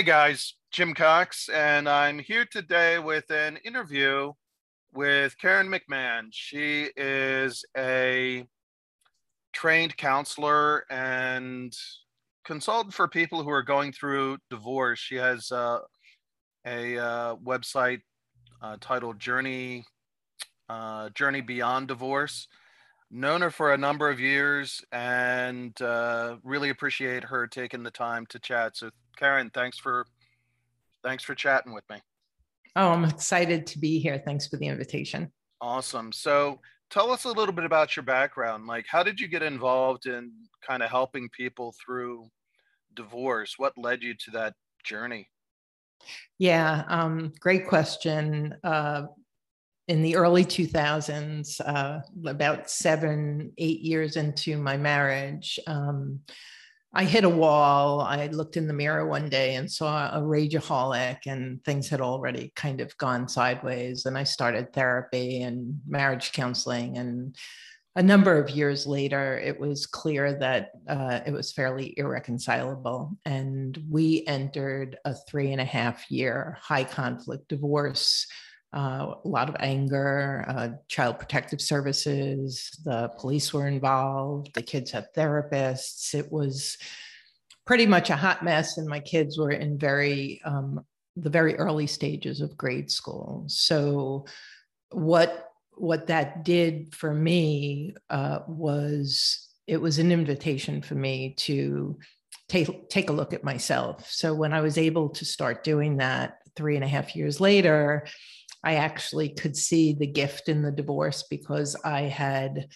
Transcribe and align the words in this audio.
Hey 0.00 0.06
guys, 0.06 0.54
Jim 0.70 0.94
Cox, 0.94 1.50
and 1.50 1.86
I'm 1.86 2.18
here 2.18 2.46
today 2.50 2.98
with 2.98 3.30
an 3.30 3.58
interview 3.66 4.32
with 4.94 5.36
Karen 5.36 5.70
McMahon. 5.70 6.28
She 6.30 6.88
is 6.96 7.62
a 7.76 8.46
trained 9.52 9.98
counselor 9.98 10.86
and 10.90 11.76
consultant 12.46 12.94
for 12.94 13.08
people 13.08 13.42
who 13.42 13.50
are 13.50 13.62
going 13.62 13.92
through 13.92 14.38
divorce. 14.48 14.98
She 14.98 15.16
has 15.16 15.52
uh, 15.52 15.80
a 16.64 16.96
uh, 16.96 17.36
website 17.36 18.00
uh, 18.62 18.78
titled 18.80 19.18
Journey 19.18 19.84
uh, 20.70 21.10
Journey 21.10 21.42
Beyond 21.42 21.88
Divorce. 21.88 22.48
Known 23.10 23.42
her 23.42 23.50
for 23.50 23.74
a 23.74 23.76
number 23.76 24.08
of 24.08 24.18
years 24.18 24.82
and 24.92 25.78
uh, 25.82 26.36
really 26.42 26.70
appreciate 26.70 27.24
her 27.24 27.46
taking 27.46 27.82
the 27.82 27.90
time 27.90 28.24
to 28.30 28.38
chat. 28.38 28.78
So 28.78 28.88
Karen, 29.20 29.50
thanks 29.52 29.78
for 29.78 30.06
thanks 31.04 31.22
for 31.22 31.34
chatting 31.34 31.74
with 31.74 31.84
me. 31.90 31.98
Oh, 32.74 32.88
I'm 32.90 33.04
excited 33.04 33.66
to 33.68 33.78
be 33.78 33.98
here. 33.98 34.22
Thanks 34.24 34.46
for 34.46 34.56
the 34.56 34.66
invitation. 34.66 35.30
Awesome. 35.60 36.10
So 36.10 36.60
tell 36.88 37.10
us 37.10 37.24
a 37.24 37.32
little 37.32 37.54
bit 37.54 37.64
about 37.64 37.96
your 37.96 38.04
background. 38.04 38.66
Like, 38.66 38.86
how 38.88 39.02
did 39.02 39.20
you 39.20 39.28
get 39.28 39.42
involved 39.42 40.06
in 40.06 40.32
kind 40.66 40.82
of 40.82 40.90
helping 40.90 41.28
people 41.30 41.74
through 41.84 42.28
divorce? 42.94 43.54
What 43.58 43.76
led 43.76 44.02
you 44.02 44.14
to 44.14 44.30
that 44.32 44.54
journey? 44.84 45.28
Yeah, 46.38 46.84
um, 46.88 47.32
great 47.40 47.68
question. 47.68 48.56
Uh, 48.64 49.02
in 49.88 50.02
the 50.02 50.16
early 50.16 50.44
2000s, 50.44 51.60
uh, 51.60 52.00
about 52.24 52.70
seven, 52.70 53.52
eight 53.58 53.80
years 53.80 54.16
into 54.16 54.56
my 54.56 54.76
marriage, 54.76 55.58
um, 55.66 56.20
I 56.92 57.04
hit 57.04 57.22
a 57.22 57.28
wall. 57.28 58.00
I 58.00 58.26
looked 58.26 58.56
in 58.56 58.66
the 58.66 58.74
mirror 58.74 59.06
one 59.06 59.28
day 59.28 59.54
and 59.54 59.70
saw 59.70 60.10
a 60.10 60.20
rageaholic, 60.20 61.18
and 61.26 61.64
things 61.64 61.88
had 61.88 62.00
already 62.00 62.52
kind 62.56 62.80
of 62.80 62.96
gone 62.98 63.28
sideways. 63.28 64.06
And 64.06 64.18
I 64.18 64.24
started 64.24 64.72
therapy 64.72 65.42
and 65.42 65.80
marriage 65.86 66.32
counseling. 66.32 66.98
And 66.98 67.36
a 67.94 68.02
number 68.02 68.38
of 68.38 68.50
years 68.50 68.88
later, 68.88 69.38
it 69.38 69.58
was 69.58 69.86
clear 69.86 70.36
that 70.40 70.72
uh, 70.88 71.20
it 71.24 71.32
was 71.32 71.52
fairly 71.52 71.94
irreconcilable. 71.96 73.16
And 73.24 73.80
we 73.88 74.24
entered 74.26 74.98
a 75.04 75.14
three 75.14 75.52
and 75.52 75.60
a 75.60 75.64
half 75.64 76.10
year 76.10 76.58
high 76.60 76.84
conflict 76.84 77.48
divorce 77.48 78.26
uh, 78.74 79.14
a 79.24 79.28
lot 79.28 79.48
of 79.48 79.56
anger, 79.58 80.44
uh, 80.48 80.68
child 80.88 81.18
protective 81.18 81.60
services, 81.60 82.70
the 82.84 83.10
police 83.18 83.52
were 83.52 83.66
involved, 83.66 84.54
the 84.54 84.62
kids 84.62 84.90
had 84.90 85.12
therapists. 85.14 86.14
It 86.14 86.30
was 86.30 86.78
pretty 87.66 87.86
much 87.86 88.10
a 88.10 88.16
hot 88.16 88.44
mess, 88.44 88.78
and 88.78 88.88
my 88.88 89.00
kids 89.00 89.38
were 89.38 89.50
in 89.50 89.78
very 89.78 90.40
um, 90.44 90.84
the 91.16 91.30
very 91.30 91.56
early 91.56 91.86
stages 91.86 92.40
of 92.40 92.56
grade 92.56 92.90
school. 92.90 93.44
So, 93.48 94.26
what 94.90 95.50
what 95.74 96.06
that 96.08 96.44
did 96.44 96.94
for 96.94 97.12
me 97.12 97.94
uh, 98.08 98.40
was 98.46 99.48
it 99.66 99.80
was 99.80 99.98
an 99.98 100.12
invitation 100.12 100.82
for 100.82 100.94
me 100.94 101.34
to 101.38 101.98
take 102.48 102.88
take 102.88 103.08
a 103.10 103.14
look 103.14 103.32
at 103.32 103.44
myself. 103.44 104.10
So 104.10 104.34
when 104.34 104.52
I 104.52 104.60
was 104.60 104.78
able 104.78 105.08
to 105.10 105.24
start 105.24 105.64
doing 105.64 105.96
that 105.98 106.38
three 106.56 106.74
and 106.74 106.84
a 106.84 106.88
half 106.88 107.14
years 107.14 107.40
later, 107.40 108.06
I 108.62 108.74
actually 108.74 109.30
could 109.30 109.56
see 109.56 109.94
the 109.94 110.06
gift 110.06 110.48
in 110.48 110.62
the 110.62 110.70
divorce 110.70 111.24
because 111.30 111.76
I 111.84 112.02
had, 112.02 112.68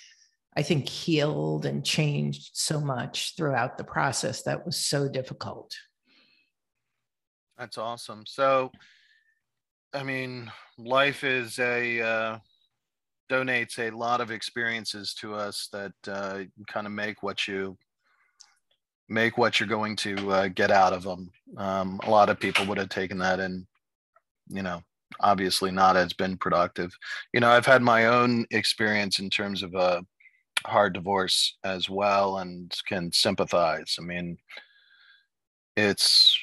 I 0.57 0.63
think, 0.63 0.89
healed 0.89 1.67
and 1.67 1.85
changed 1.85 2.51
so 2.55 2.81
much 2.81 3.35
throughout 3.37 3.77
the 3.77 3.85
process 3.85 4.43
that 4.45 4.65
was 4.65 4.79
so 4.79 5.09
difficult. 5.09 5.75
That's 7.59 7.79
awesome. 7.79 8.25
So, 8.27 8.73
I 9.93 10.03
mean, 10.03 10.51
life 10.79 11.23
is 11.23 11.59
a, 11.59 12.01
uh, 12.01 12.39
donates 13.31 13.79
a 13.79 13.95
lot 13.95 14.21
of 14.21 14.31
experiences 14.31 15.15
to 15.15 15.35
us 15.35 15.69
that 15.73 15.93
uh, 16.09 16.45
kind 16.67 16.87
of 16.87 16.93
make 16.93 17.23
what 17.23 17.47
you 17.47 17.77
make 19.09 19.37
what 19.37 19.61
you're 19.61 19.69
going 19.69 19.97
to 19.97 20.31
uh, 20.33 20.49
get 20.49 20.71
out 20.71 20.93
of 20.93 21.03
them. 21.03 21.31
Um, 21.59 22.01
a 22.05 22.11
lot 22.11 22.31
of 22.31 22.41
people 22.41 22.65
would 22.67 22.79
have 22.79 22.89
taken 22.89 23.19
that 23.19 23.39
and, 23.39 23.67
you 24.49 24.63
know, 24.63 24.83
obviously 25.21 25.71
not 25.71 25.97
as 25.97 26.13
been 26.13 26.37
productive. 26.37 26.97
You 27.33 27.41
know, 27.41 27.51
I've 27.51 27.67
had 27.67 27.83
my 27.83 28.07
own 28.07 28.47
experience 28.51 29.19
in 29.19 29.31
terms 29.31 29.63
of 29.63 29.75
a 29.75 30.05
hard 30.67 30.95
divorce 30.95 31.57
as 31.65 31.89
well 31.91 32.39
and 32.39 32.75
can 32.87 33.13
sympathize. 33.13 33.97
I 33.99 34.03
mean, 34.03 34.39
it's, 35.77 36.39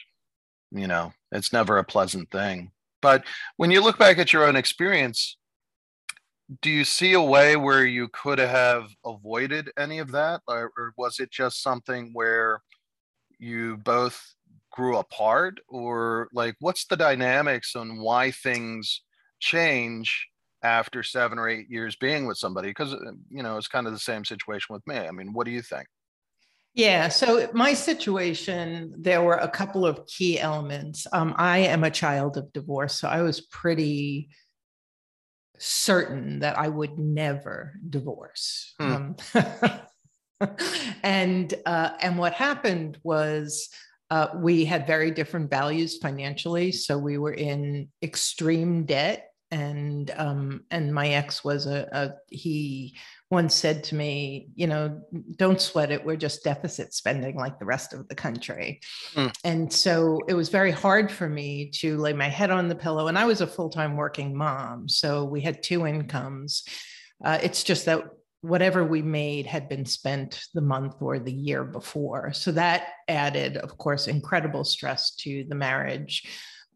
you 0.72 0.88
know, 0.88 1.14
it's 1.32 1.54
never 1.54 1.78
a 1.78 1.84
pleasant 1.84 2.30
thing. 2.32 2.72
But 3.02 3.24
when 3.58 3.72
you 3.72 3.82
look 3.82 3.98
back 3.98 4.20
at 4.20 4.32
your 4.32 4.46
own 4.46 4.56
experience, 4.56 5.38
do 6.62 6.70
you 6.70 6.84
see 6.84 7.14
a 7.14 7.22
way 7.22 7.56
where 7.56 7.86
you 7.86 8.09
could 8.09 8.38
have 8.38 8.90
avoided 9.06 9.72
any 9.78 10.00
of 10.00 10.12
that? 10.12 10.42
Or, 10.48 10.72
or 10.78 10.94
was 10.98 11.20
it 11.20 11.32
just 11.32 11.64
something 11.64 12.12
where 12.14 12.62
you 13.40 13.78
both 13.78 14.36
grew 14.72 14.98
apart? 14.98 15.59
Or 15.68 16.28
like 16.34 16.56
what's 16.59 16.86
the 16.86 16.98
dynamics 16.98 17.76
on 17.76 18.00
why 18.00 18.32
things 18.32 19.02
change 19.40 20.28
after 20.64 21.04
seven 21.04 21.40
or 21.40 21.50
eight 21.50 21.70
years 21.70 21.96
being 21.96 22.26
with 22.28 22.38
somebody? 22.38 22.70
Because 22.70 22.94
uh, 22.94 23.12
you 23.30 23.44
know 23.44 23.58
it's 23.58 23.68
kind 23.68 23.88
of 23.88 23.94
the 23.94 24.00
same 24.00 24.26
situation 24.26 24.74
with 24.74 24.86
me. 24.88 24.98
I 24.98 25.12
mean 25.12 25.34
what 25.34 25.46
do 25.46 25.52
you 25.52 25.62
think? 25.62 25.88
Yeah 26.74 27.09
so 27.09 27.50
my 27.54 27.74
situation 27.74 28.94
there 28.98 29.22
were 29.22 29.36
a 29.36 29.50
couple 29.50 29.86
of 29.86 30.06
key 30.08 30.40
elements. 30.40 31.06
Um, 31.12 31.36
i 31.38 31.59
am 31.59 31.84
a 31.84 31.92
child 31.92 32.38
of 32.38 32.52
divorce 32.53 32.98
so 33.00 33.09
i 33.09 33.22
was 33.22 33.42
pretty 33.42 34.30
certain 35.58 36.40
that 36.40 36.58
i 36.58 36.68
would 36.68 36.98
never 36.98 37.74
divorce. 37.90 38.74
Hmm. 38.80 38.94
um, 38.94 39.16
and 41.03 41.53
uh, 41.66 41.92
and 42.02 42.18
what 42.18 42.34
happened 42.34 42.98
was 43.03 43.70
uh, 44.12 44.28
we 44.36 44.66
had 44.66 44.86
very 44.86 45.10
different 45.10 45.50
values 45.50 45.98
financially, 45.98 46.72
so 46.74 46.98
we 46.98 47.18
were 47.18 47.34
in 47.34 47.88
extreme 48.04 48.84
debt. 48.84 49.30
And 49.54 50.12
um, 50.16 50.64
and 50.72 50.94
my 50.94 51.10
ex 51.10 51.44
was 51.44 51.66
a, 51.66 51.88
a 51.92 52.14
he 52.30 52.96
once 53.30 53.54
said 53.56 53.84
to 53.86 53.96
me, 53.96 54.50
you 54.56 54.68
know, 54.68 55.02
don't 55.38 55.60
sweat 55.60 55.92
it. 55.92 56.06
We're 56.06 56.16
just 56.18 56.44
deficit 56.44 56.94
spending 56.94 57.36
like 57.38 57.60
the 57.60 57.66
rest 57.66 57.94
of 57.94 58.08
the 58.08 58.16
country. 58.16 58.82
Mm. 59.14 59.34
And 59.44 59.74
so 59.74 60.20
it 60.28 60.34
was 60.36 60.50
very 60.50 60.72
hard 60.72 61.12
for 61.12 61.28
me 61.28 61.70
to 61.76 61.98
lay 61.98 62.14
my 62.14 62.30
head 62.30 62.52
on 62.52 62.70
the 62.70 62.76
pillow. 62.76 63.08
And 63.08 63.18
I 63.18 63.26
was 63.26 63.42
a 63.42 63.48
full 63.48 63.70
time 63.70 63.98
working 63.98 64.36
mom. 64.36 64.88
So 64.88 65.26
we 65.26 65.42
had 65.42 65.64
two 65.64 65.86
incomes. 65.86 66.64
Uh, 67.24 67.40
it's 67.42 67.64
just 67.64 67.86
that 67.86 68.04
whatever 68.41 68.84
we 68.84 69.02
made 69.02 69.46
had 69.46 69.69
been 69.69 69.85
spent 69.85 70.46
the 70.53 70.62
month 70.62 70.96
or 71.00 71.19
the 71.19 71.31
year 71.31 71.63
before. 71.63 72.34
So 72.34 72.52
that 72.53 72.88
added, 73.07 73.57
of 73.57 73.78
course, 73.78 74.07
incredible 74.07 74.63
stress 74.63 75.16
to 75.18 75.46
the 75.47 75.56
marriage. 75.56 76.24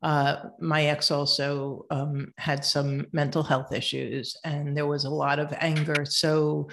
Uh, 0.03 0.49
my 0.59 0.85
ex 0.85 1.09
also 1.09 1.85
um, 1.89 2.31
had 2.37 2.63
some 2.63 3.07
mental 3.11 3.41
health 3.41 3.73
issues, 3.73 4.37
and 4.43 4.77
there 4.77 4.85
was 4.85 5.05
a 5.05 5.09
lot 5.09 5.39
of 5.39 5.53
anger. 5.59 6.05
So 6.05 6.69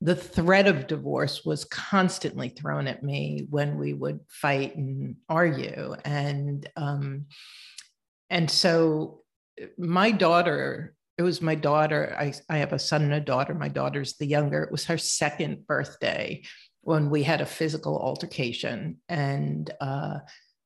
the 0.00 0.16
threat 0.16 0.66
of 0.66 0.86
divorce 0.86 1.44
was 1.44 1.66
constantly 1.66 2.48
thrown 2.48 2.86
at 2.86 3.02
me 3.02 3.46
when 3.50 3.76
we 3.76 3.92
would 3.92 4.20
fight 4.28 4.74
and 4.76 5.16
argue, 5.28 5.94
and 6.06 6.66
um, 6.76 7.26
and 8.30 8.50
so 8.50 9.20
my 9.76 10.10
daughter 10.10 10.94
it 11.20 11.22
was 11.22 11.42
my 11.42 11.54
daughter. 11.54 12.16
I, 12.18 12.32
I 12.48 12.56
have 12.56 12.72
a 12.72 12.78
son 12.78 13.02
and 13.02 13.12
a 13.12 13.20
daughter. 13.20 13.52
My 13.52 13.68
daughter's 13.68 14.16
the 14.16 14.24
younger. 14.24 14.62
It 14.62 14.72
was 14.72 14.86
her 14.86 14.96
second 14.96 15.66
birthday 15.66 16.44
when 16.80 17.10
we 17.10 17.22
had 17.22 17.42
a 17.42 17.46
physical 17.46 17.98
altercation. 18.00 18.96
And 19.06 19.70
uh, 19.82 20.20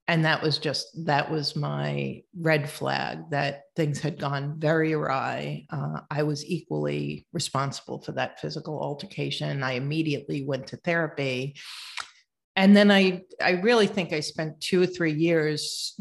and 0.06 0.24
that 0.24 0.44
was 0.44 0.58
just 0.58 1.06
that 1.06 1.28
was 1.28 1.56
my 1.56 2.22
red 2.38 2.70
flag 2.70 3.30
that 3.30 3.62
things 3.74 3.98
had 3.98 4.20
gone 4.20 4.60
very 4.60 4.92
awry. 4.92 5.66
Uh, 5.70 6.02
I 6.08 6.22
was 6.22 6.44
equally 6.44 7.26
responsible 7.32 8.00
for 8.02 8.12
that 8.12 8.38
physical 8.38 8.80
altercation. 8.80 9.64
I 9.64 9.72
immediately 9.72 10.44
went 10.44 10.68
to 10.68 10.76
therapy. 10.76 11.56
And 12.54 12.76
then 12.76 12.92
I, 12.92 13.22
I 13.42 13.52
really 13.52 13.88
think 13.88 14.12
I 14.12 14.20
spent 14.20 14.60
two 14.60 14.80
or 14.80 14.86
three 14.86 15.14
years 15.14 15.98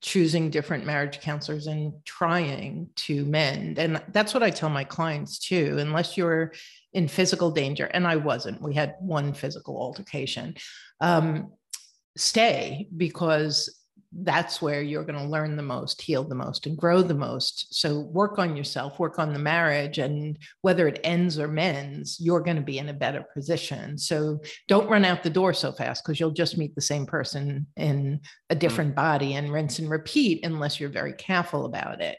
choosing 0.00 0.50
different 0.50 0.86
marriage 0.86 1.20
counselors 1.20 1.66
and 1.66 1.92
trying 2.04 2.88
to 2.96 3.24
mend. 3.26 3.78
And 3.78 4.02
that's 4.08 4.32
what 4.32 4.42
I 4.42 4.50
tell 4.50 4.70
my 4.70 4.84
clients 4.84 5.38
too, 5.38 5.76
unless 5.78 6.16
you're 6.16 6.52
in 6.92 7.06
physical 7.06 7.50
danger. 7.50 7.84
And 7.84 8.06
I 8.06 8.16
wasn't, 8.16 8.62
we 8.62 8.74
had 8.74 8.94
one 9.00 9.34
physical 9.34 9.76
altercation. 9.76 10.54
Um, 11.00 11.52
stay 12.16 12.88
because 12.96 13.79
that's 14.12 14.60
where 14.60 14.82
you're 14.82 15.04
going 15.04 15.18
to 15.18 15.30
learn 15.30 15.56
the 15.56 15.62
most, 15.62 16.02
heal 16.02 16.24
the 16.24 16.34
most, 16.34 16.66
and 16.66 16.76
grow 16.76 17.00
the 17.00 17.14
most. 17.14 17.72
So 17.74 18.00
work 18.00 18.38
on 18.38 18.56
yourself, 18.56 18.98
work 18.98 19.20
on 19.20 19.32
the 19.32 19.38
marriage, 19.38 19.98
and 19.98 20.36
whether 20.62 20.88
it 20.88 21.00
ends 21.04 21.38
or 21.38 21.46
mends, 21.46 22.18
you're 22.20 22.40
going 22.40 22.56
to 22.56 22.62
be 22.62 22.78
in 22.78 22.88
a 22.88 22.94
better 22.94 23.24
position. 23.34 23.96
So 23.96 24.40
don't 24.66 24.90
run 24.90 25.04
out 25.04 25.22
the 25.22 25.30
door 25.30 25.52
so 25.52 25.70
fast 25.70 26.04
because 26.04 26.18
you'll 26.18 26.32
just 26.32 26.58
meet 26.58 26.74
the 26.74 26.80
same 26.80 27.06
person 27.06 27.66
in 27.76 28.20
a 28.50 28.56
mm. 28.56 28.58
different 28.58 28.96
body 28.96 29.34
and 29.34 29.52
rinse 29.52 29.78
and 29.78 29.88
repeat 29.88 30.44
unless 30.44 30.80
you're 30.80 30.90
very 30.90 31.12
careful 31.12 31.64
about 31.64 32.00
it. 32.00 32.18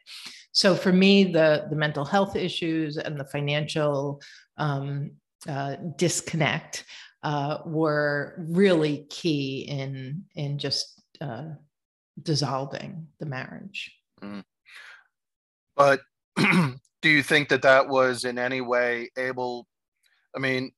So 0.54 0.76
for 0.76 0.92
me, 0.92 1.26
the 1.32 1.68
the 1.70 1.76
mental 1.76 2.06
health 2.06 2.36
issues 2.36 2.98
and 2.98 3.20
the 3.20 3.26
financial 3.26 4.22
um, 4.58 5.12
uh, 5.48 5.76
disconnect 5.98 6.86
uh, 7.24 7.60
were 7.66 8.36
really 8.38 9.06
key 9.10 9.66
in 9.70 10.24
in 10.36 10.58
just 10.58 11.02
uh, 11.22 11.50
dissolving 12.24 13.08
the 13.20 13.26
marriage. 13.26 13.92
Mm. 14.22 14.44
But 15.76 16.02
do 16.38 17.10
you 17.10 17.24
think 17.24 17.50
that 17.50 17.64
that 17.64 17.88
was 17.88 18.26
in 18.26 18.38
any 18.38 18.62
way 18.62 19.10
able? 19.18 19.68
I 20.36 20.40
mean, 20.40 20.72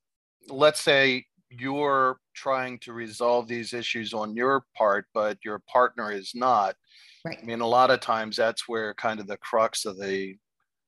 let's 0.50 0.82
say 0.82 1.26
you're 1.50 2.18
trying 2.34 2.80
to 2.80 2.94
resolve 2.94 3.48
these 3.48 3.74
issues 3.74 4.14
on 4.14 4.36
your 4.36 4.66
part, 4.76 5.06
but 5.14 5.38
your 5.44 5.62
partner 5.72 6.12
is 6.12 6.32
not. 6.34 6.76
Right. 7.26 7.38
I 7.42 7.46
mean, 7.46 7.62
a 7.62 7.68
lot 7.68 7.92
of 7.92 8.00
times 8.00 8.36
that's 8.36 8.68
where 8.68 8.94
kind 8.96 9.20
of 9.20 9.28
the 9.28 9.38
crux 9.38 9.86
of 9.86 9.98
the 9.98 10.36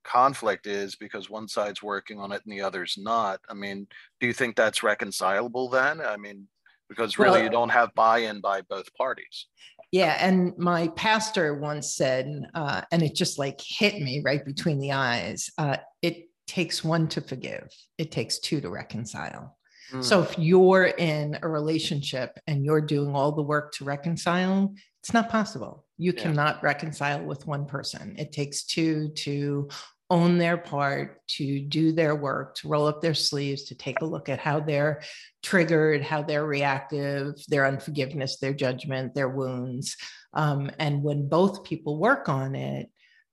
conflict 0.03 0.67
is 0.67 0.95
because 0.95 1.29
one 1.29 1.47
side's 1.47 1.81
working 1.81 2.19
on 2.19 2.31
it 2.31 2.41
and 2.45 2.53
the 2.53 2.61
other's 2.61 2.95
not. 2.97 3.39
I 3.49 3.53
mean, 3.53 3.87
do 4.19 4.27
you 4.27 4.33
think 4.33 4.55
that's 4.55 4.83
reconcilable 4.83 5.69
then? 5.69 6.01
I 6.01 6.17
mean, 6.17 6.47
because 6.89 7.17
really 7.17 7.31
well, 7.31 7.43
you 7.43 7.49
don't 7.49 7.69
have 7.69 7.93
buy-in 7.95 8.41
by 8.41 8.61
both 8.61 8.93
parties. 8.95 9.47
Yeah, 9.95 10.17
and 10.19 10.51
my 10.57 10.89
pastor 10.89 11.55
once 11.55 11.95
said, 11.95 12.49
uh, 12.53 12.81
and 12.91 13.01
it 13.01 13.15
just 13.15 13.39
like 13.39 13.61
hit 13.65 13.93
me 14.01 14.21
right 14.25 14.43
between 14.43 14.77
the 14.77 14.91
eyes. 14.91 15.49
Uh, 15.57 15.77
it 16.01 16.27
takes 16.47 16.83
one 16.83 17.07
to 17.07 17.21
forgive. 17.21 17.69
It 17.97 18.11
takes 18.11 18.39
two 18.39 18.59
to 18.59 18.69
reconcile. 18.69 19.57
Mm. 19.93 20.03
So 20.03 20.21
if 20.21 20.37
you're 20.37 20.83
in 20.83 21.39
a 21.41 21.47
relationship 21.47 22.37
and 22.45 22.65
you're 22.65 22.81
doing 22.81 23.15
all 23.15 23.31
the 23.31 23.41
work 23.41 23.71
to 23.75 23.85
reconcile, 23.85 24.73
it's 25.01 25.13
not 25.13 25.29
possible. 25.29 25.85
You 25.97 26.11
yeah. 26.13 26.23
cannot 26.23 26.61
reconcile 26.61 27.23
with 27.23 27.47
one 27.47 27.65
person. 27.65 28.15
It 28.17 28.33
takes 28.33 28.65
two 28.65 29.11
to 29.19 29.69
own 30.09 30.37
their 30.37 30.57
part, 30.57 31.25
to 31.27 31.59
do 31.61 31.91
their 31.91 32.15
work, 32.15 32.55
to 32.55 32.67
roll 32.67 32.85
up 32.85 33.01
their 33.01 33.15
sleeves, 33.15 33.63
to 33.63 33.75
take 33.75 34.01
a 34.01 34.05
look 34.05 34.29
at 34.29 34.39
how 34.39 34.59
they're 34.59 35.01
triggered, 35.41 36.01
how 36.01 36.21
they're 36.21 36.45
reactive, 36.45 37.33
their 37.47 37.65
unforgiveness, 37.65 38.37
their 38.37 38.53
judgment, 38.53 39.15
their 39.15 39.29
wounds. 39.29 39.97
Um, 40.33 40.69
and 40.79 41.01
when 41.01 41.27
both 41.27 41.63
people 41.63 41.97
work 41.97 42.29
on 42.29 42.55
it, 42.55 42.89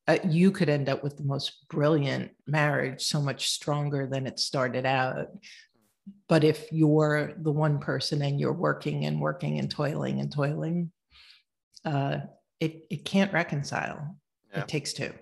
uh, 0.08 0.18
you 0.24 0.50
could 0.50 0.68
end 0.68 0.88
up 0.88 1.04
with 1.04 1.16
the 1.16 1.24
most 1.24 1.68
brilliant 1.68 2.32
marriage, 2.46 3.02
so 3.04 3.20
much 3.20 3.50
stronger 3.50 4.06
than 4.06 4.26
it 4.26 4.38
started 4.38 4.86
out. 4.86 5.28
But 6.28 6.42
if 6.42 6.72
you're 6.72 7.34
the 7.36 7.52
one 7.52 7.78
person 7.78 8.22
and 8.22 8.40
you're 8.40 8.52
working 8.52 9.04
and 9.04 9.20
working 9.20 9.58
and 9.58 9.70
toiling 9.70 10.20
and 10.20 10.32
toiling, 10.32 10.90
uh, 11.84 12.18
it, 12.58 12.86
it 12.90 13.04
can't 13.04 13.32
reconcile. 13.32 14.16
Yeah. 14.52 14.60
It 14.60 14.68
takes 14.68 14.92
two. 14.92 15.12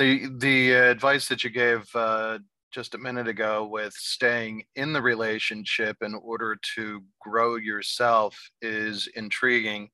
The 0.00 0.30
the 0.38 0.72
advice 0.72 1.28
that 1.28 1.44
you 1.44 1.50
gave 1.50 1.84
uh, 1.94 2.38
just 2.72 2.94
a 2.94 2.98
minute 2.98 3.28
ago 3.28 3.66
with 3.66 3.92
staying 3.92 4.64
in 4.74 4.94
the 4.94 5.02
relationship 5.02 5.98
in 6.00 6.14
order 6.14 6.56
to 6.76 7.02
grow 7.20 7.56
yourself 7.56 8.34
is 8.62 9.10
intriguing 9.14 9.90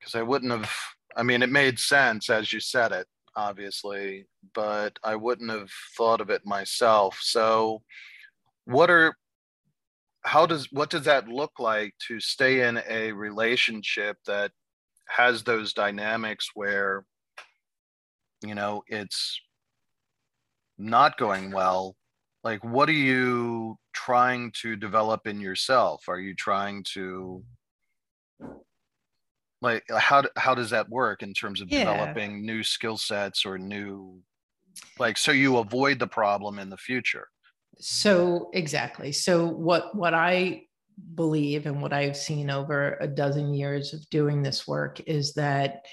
because 0.00 0.16
I 0.16 0.22
wouldn't 0.22 0.50
have. 0.50 0.68
I 1.16 1.22
mean, 1.22 1.42
it 1.42 1.48
made 1.48 1.78
sense 1.78 2.28
as 2.28 2.52
you 2.52 2.58
said 2.58 2.90
it, 2.90 3.06
obviously, 3.36 4.26
but 4.52 4.98
I 5.04 5.14
wouldn't 5.14 5.52
have 5.52 5.70
thought 5.96 6.20
of 6.20 6.28
it 6.28 6.44
myself. 6.44 7.20
So, 7.22 7.82
what 8.64 8.90
are 8.90 9.14
how 10.24 10.44
does 10.44 10.72
what 10.72 10.90
does 10.90 11.04
that 11.04 11.28
look 11.28 11.52
like 11.60 11.94
to 12.08 12.18
stay 12.18 12.66
in 12.66 12.82
a 12.88 13.12
relationship 13.12 14.16
that 14.26 14.50
has 15.06 15.44
those 15.44 15.72
dynamics 15.72 16.48
where 16.54 17.04
you 18.42 18.54
know 18.54 18.82
it's 18.86 19.40
not 20.78 21.18
going 21.18 21.50
well. 21.50 21.96
Like 22.44 22.64
what 22.64 22.88
are 22.88 22.92
you 22.92 23.76
trying 23.92 24.52
to 24.62 24.76
develop 24.76 25.26
in 25.26 25.40
yourself? 25.40 26.04
Are 26.08 26.20
you 26.20 26.34
trying 26.34 26.84
to 26.94 27.42
like 29.60 29.84
how 29.90 30.22
how 30.36 30.54
does 30.54 30.70
that 30.70 30.88
work 30.88 31.22
in 31.22 31.34
terms 31.34 31.60
of 31.60 31.68
yeah. 31.70 31.84
developing 31.84 32.46
new 32.46 32.62
skill 32.62 32.96
sets 32.96 33.44
or 33.44 33.58
new 33.58 34.20
like 35.00 35.18
so 35.18 35.32
you 35.32 35.58
avoid 35.58 35.98
the 35.98 36.06
problem 36.06 36.58
in 36.58 36.70
the 36.70 36.76
future? 36.76 37.26
So 37.80 38.50
exactly. 38.54 39.12
So 39.12 39.46
what 39.46 39.94
what 39.94 40.14
i 40.14 40.62
believe 41.14 41.66
and 41.66 41.80
what 41.80 41.92
i've 41.92 42.16
seen 42.16 42.50
over 42.50 42.98
a 43.00 43.06
dozen 43.06 43.54
years 43.54 43.94
of 43.94 44.08
doing 44.10 44.42
this 44.42 44.66
work 44.66 45.00
is 45.06 45.32
that 45.34 45.84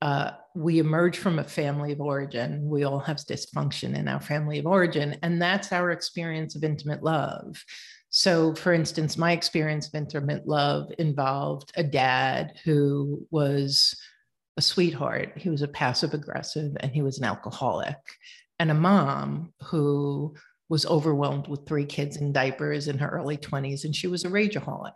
uh, 0.00 0.30
we 0.54 0.78
emerge 0.78 1.18
from 1.18 1.38
a 1.38 1.44
family 1.44 1.92
of 1.92 2.00
origin. 2.00 2.68
We 2.68 2.84
all 2.84 3.00
have 3.00 3.16
dysfunction 3.16 3.96
in 3.96 4.08
our 4.08 4.20
family 4.20 4.58
of 4.58 4.66
origin, 4.66 5.16
and 5.22 5.40
that's 5.40 5.72
our 5.72 5.90
experience 5.90 6.54
of 6.54 6.64
intimate 6.64 7.02
love. 7.02 7.62
So, 8.10 8.54
for 8.54 8.72
instance, 8.72 9.18
my 9.18 9.32
experience 9.32 9.88
of 9.88 9.94
intimate 9.94 10.46
love 10.46 10.90
involved 10.98 11.72
a 11.76 11.84
dad 11.84 12.54
who 12.64 13.26
was 13.30 13.94
a 14.56 14.62
sweetheart. 14.62 15.32
He 15.36 15.50
was 15.50 15.62
a 15.62 15.68
passive 15.68 16.14
aggressive 16.14 16.72
and 16.80 16.90
he 16.90 17.02
was 17.02 17.18
an 17.18 17.24
alcoholic, 17.24 17.96
and 18.58 18.70
a 18.70 18.74
mom 18.74 19.52
who 19.64 20.34
was 20.68 20.86
overwhelmed 20.86 21.48
with 21.48 21.66
three 21.66 21.86
kids 21.86 22.16
in 22.16 22.32
diapers 22.32 22.88
in 22.88 22.98
her 22.98 23.08
early 23.08 23.36
20s, 23.36 23.84
and 23.84 23.94
she 23.94 24.06
was 24.06 24.24
a 24.24 24.28
rageaholic. 24.28 24.92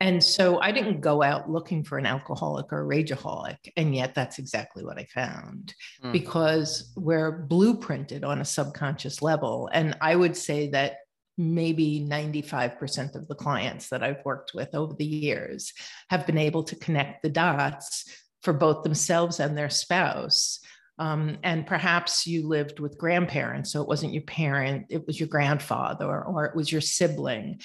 And 0.00 0.24
so 0.24 0.58
I 0.60 0.72
didn't 0.72 1.02
go 1.02 1.22
out 1.22 1.50
looking 1.50 1.84
for 1.84 1.98
an 1.98 2.06
alcoholic 2.06 2.72
or 2.72 2.80
a 2.80 2.86
rageaholic. 2.86 3.58
And 3.76 3.94
yet 3.94 4.14
that's 4.14 4.38
exactly 4.38 4.82
what 4.82 4.98
I 4.98 5.04
found 5.04 5.74
mm. 6.02 6.10
because 6.10 6.92
we're 6.96 7.46
blueprinted 7.46 8.24
on 8.24 8.40
a 8.40 8.44
subconscious 8.44 9.20
level. 9.20 9.68
And 9.72 9.96
I 10.00 10.16
would 10.16 10.36
say 10.36 10.70
that 10.70 10.96
maybe 11.36 12.06
95% 12.08 13.14
of 13.14 13.28
the 13.28 13.34
clients 13.34 13.88
that 13.90 14.02
I've 14.02 14.24
worked 14.24 14.52
with 14.54 14.74
over 14.74 14.94
the 14.94 15.04
years 15.04 15.72
have 16.08 16.26
been 16.26 16.38
able 16.38 16.64
to 16.64 16.76
connect 16.76 17.22
the 17.22 17.30
dots 17.30 18.04
for 18.42 18.52
both 18.52 18.82
themselves 18.82 19.38
and 19.38 19.56
their 19.56 19.70
spouse. 19.70 20.60
Um, 20.98 21.38
and 21.42 21.66
perhaps 21.66 22.26
you 22.26 22.46
lived 22.46 22.78
with 22.78 22.98
grandparents, 22.98 23.72
so 23.72 23.80
it 23.80 23.88
wasn't 23.88 24.12
your 24.12 24.22
parent, 24.22 24.86
it 24.90 25.06
was 25.06 25.18
your 25.18 25.28
grandfather 25.28 26.04
or, 26.04 26.24
or 26.24 26.44
it 26.46 26.54
was 26.54 26.70
your 26.70 26.82
sibling. 26.82 27.60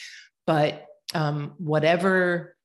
But 0.47 0.85
um, 1.15 1.53
whatever 1.57 2.55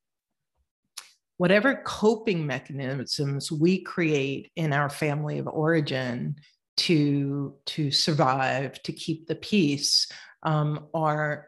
whatever 1.37 1.81
coping 1.85 2.45
mechanisms 2.45 3.51
we 3.51 3.81
create 3.81 4.51
in 4.55 4.73
our 4.73 4.89
family 4.89 5.39
of 5.39 5.47
origin 5.47 6.35
to 6.77 7.55
to 7.65 7.89
survive 7.89 8.79
to 8.83 8.93
keep 8.93 9.25
the 9.25 9.35
peace 9.35 10.07
um, 10.43 10.87
are 10.93 11.47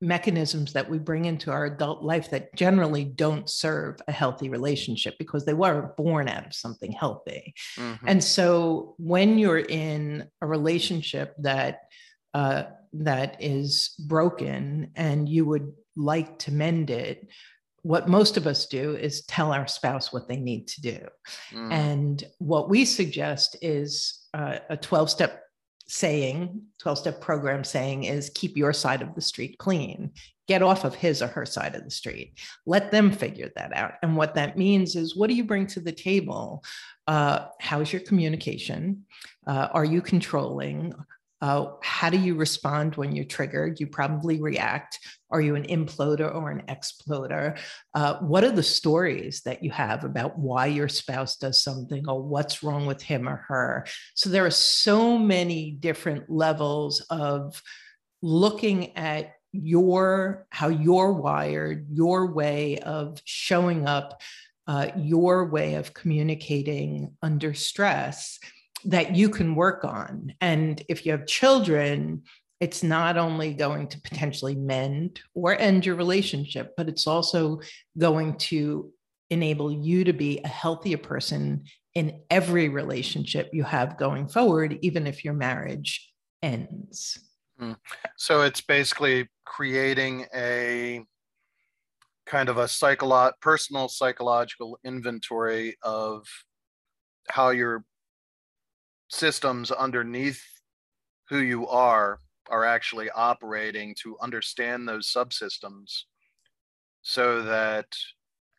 mechanisms 0.00 0.72
that 0.72 0.90
we 0.90 0.98
bring 0.98 1.24
into 1.24 1.50
our 1.50 1.66
adult 1.66 2.02
life 2.02 2.30
that 2.30 2.54
generally 2.54 3.04
don't 3.04 3.48
serve 3.48 3.96
a 4.08 4.12
healthy 4.12 4.48
relationship 4.48 5.14
because 5.18 5.44
they 5.44 5.54
were 5.54 5.94
born 5.96 6.28
out 6.28 6.46
of 6.46 6.54
something 6.54 6.92
healthy 6.92 7.54
mm-hmm. 7.76 8.08
and 8.08 8.22
so 8.22 8.94
when 8.98 9.38
you're 9.38 9.58
in 9.58 10.26
a 10.42 10.46
relationship 10.46 11.34
that 11.38 11.82
uh, 12.34 12.64
that 12.92 13.36
is 13.40 13.94
broken 14.06 14.90
and 14.96 15.28
you 15.28 15.44
would 15.44 15.72
like 15.96 16.38
to 16.40 16.52
mend 16.52 16.90
it, 16.90 17.28
what 17.82 18.08
most 18.08 18.36
of 18.36 18.48
us 18.48 18.66
do 18.66 18.96
is 18.96 19.24
tell 19.26 19.52
our 19.52 19.68
spouse 19.68 20.12
what 20.12 20.26
they 20.26 20.36
need 20.36 20.66
to 20.66 20.80
do. 20.80 20.98
Mm. 21.52 21.72
And 21.72 22.24
what 22.38 22.68
we 22.68 22.84
suggest 22.84 23.56
is 23.62 24.26
uh, 24.34 24.58
a 24.68 24.76
12 24.76 25.08
step 25.08 25.42
saying, 25.86 26.62
12 26.80 26.98
step 26.98 27.20
program 27.20 27.62
saying 27.62 28.04
is 28.04 28.30
keep 28.34 28.56
your 28.56 28.72
side 28.72 29.02
of 29.02 29.14
the 29.14 29.20
street 29.20 29.56
clean. 29.58 30.10
Get 30.48 30.62
off 30.62 30.84
of 30.84 30.96
his 30.96 31.22
or 31.22 31.28
her 31.28 31.46
side 31.46 31.76
of 31.76 31.84
the 31.84 31.90
street. 31.90 32.40
Let 32.66 32.90
them 32.90 33.12
figure 33.12 33.50
that 33.54 33.72
out. 33.72 33.94
And 34.02 34.16
what 34.16 34.34
that 34.34 34.58
means 34.58 34.96
is 34.96 35.16
what 35.16 35.28
do 35.28 35.34
you 35.36 35.44
bring 35.44 35.68
to 35.68 35.80
the 35.80 35.92
table? 35.92 36.64
Uh, 37.06 37.46
how's 37.60 37.92
your 37.92 38.02
communication? 38.02 39.06
Uh, 39.46 39.68
are 39.72 39.84
you 39.84 40.02
controlling? 40.02 40.92
Uh, 41.42 41.66
how 41.82 42.08
do 42.08 42.18
you 42.18 42.34
respond 42.34 42.96
when 42.96 43.14
you're 43.14 43.24
triggered? 43.24 43.78
You 43.78 43.86
probably 43.86 44.40
react. 44.40 44.98
Are 45.30 45.40
you 45.40 45.54
an 45.54 45.64
imploder 45.64 46.34
or 46.34 46.50
an 46.50 46.62
exploder? 46.68 47.56
Uh, 47.94 48.18
what 48.20 48.44
are 48.44 48.50
the 48.50 48.62
stories 48.62 49.42
that 49.42 49.62
you 49.62 49.70
have 49.70 50.04
about 50.04 50.38
why 50.38 50.66
your 50.66 50.88
spouse 50.88 51.36
does 51.36 51.62
something 51.62 52.08
or 52.08 52.22
what's 52.22 52.62
wrong 52.62 52.86
with 52.86 53.02
him 53.02 53.28
or 53.28 53.44
her? 53.48 53.86
So 54.14 54.30
there 54.30 54.46
are 54.46 54.50
so 54.50 55.18
many 55.18 55.72
different 55.72 56.30
levels 56.30 57.00
of 57.10 57.60
looking 58.22 58.96
at 58.96 59.34
your 59.52 60.46
how 60.50 60.68
you're 60.68 61.12
wired, 61.12 61.86
your 61.90 62.32
way 62.32 62.78
of 62.78 63.20
showing 63.24 63.86
up, 63.86 64.20
uh, 64.66 64.88
your 64.96 65.46
way 65.46 65.74
of 65.74 65.94
communicating 65.94 67.14
under 67.22 67.54
stress 67.54 68.38
that 68.84 69.16
you 69.16 69.28
can 69.28 69.54
work 69.54 69.84
on. 69.84 70.34
And 70.40 70.82
if 70.88 71.04
you 71.04 71.12
have 71.12 71.26
children, 71.26 72.22
it's 72.60 72.82
not 72.82 73.16
only 73.16 73.52
going 73.54 73.88
to 73.88 74.00
potentially 74.00 74.54
mend 74.54 75.20
or 75.34 75.58
end 75.58 75.84
your 75.84 75.96
relationship, 75.96 76.74
but 76.76 76.88
it's 76.88 77.06
also 77.06 77.60
going 77.98 78.36
to 78.36 78.92
enable 79.30 79.72
you 79.72 80.04
to 80.04 80.12
be 80.12 80.40
a 80.44 80.48
healthier 80.48 80.98
person 80.98 81.64
in 81.94 82.20
every 82.30 82.68
relationship 82.68 83.50
you 83.52 83.64
have 83.64 83.98
going 83.98 84.28
forward, 84.28 84.78
even 84.82 85.06
if 85.06 85.24
your 85.24 85.34
marriage 85.34 86.12
ends. 86.42 87.18
Hmm. 87.58 87.72
So 88.16 88.42
it's 88.42 88.60
basically 88.60 89.28
creating 89.44 90.26
a 90.34 91.02
kind 92.26 92.48
of 92.48 92.58
a 92.58 92.64
psycholo- 92.64 93.32
personal 93.40 93.88
psychological 93.88 94.78
inventory 94.84 95.76
of 95.82 96.26
how 97.28 97.50
your 97.50 97.84
systems 99.08 99.70
underneath 99.70 100.42
who 101.28 101.38
you 101.38 101.66
are 101.68 102.20
are 102.48 102.64
actually 102.64 103.10
operating 103.10 103.94
to 104.02 104.16
understand 104.20 104.88
those 104.88 105.12
subsystems 105.12 106.02
so 107.02 107.42
that 107.42 107.86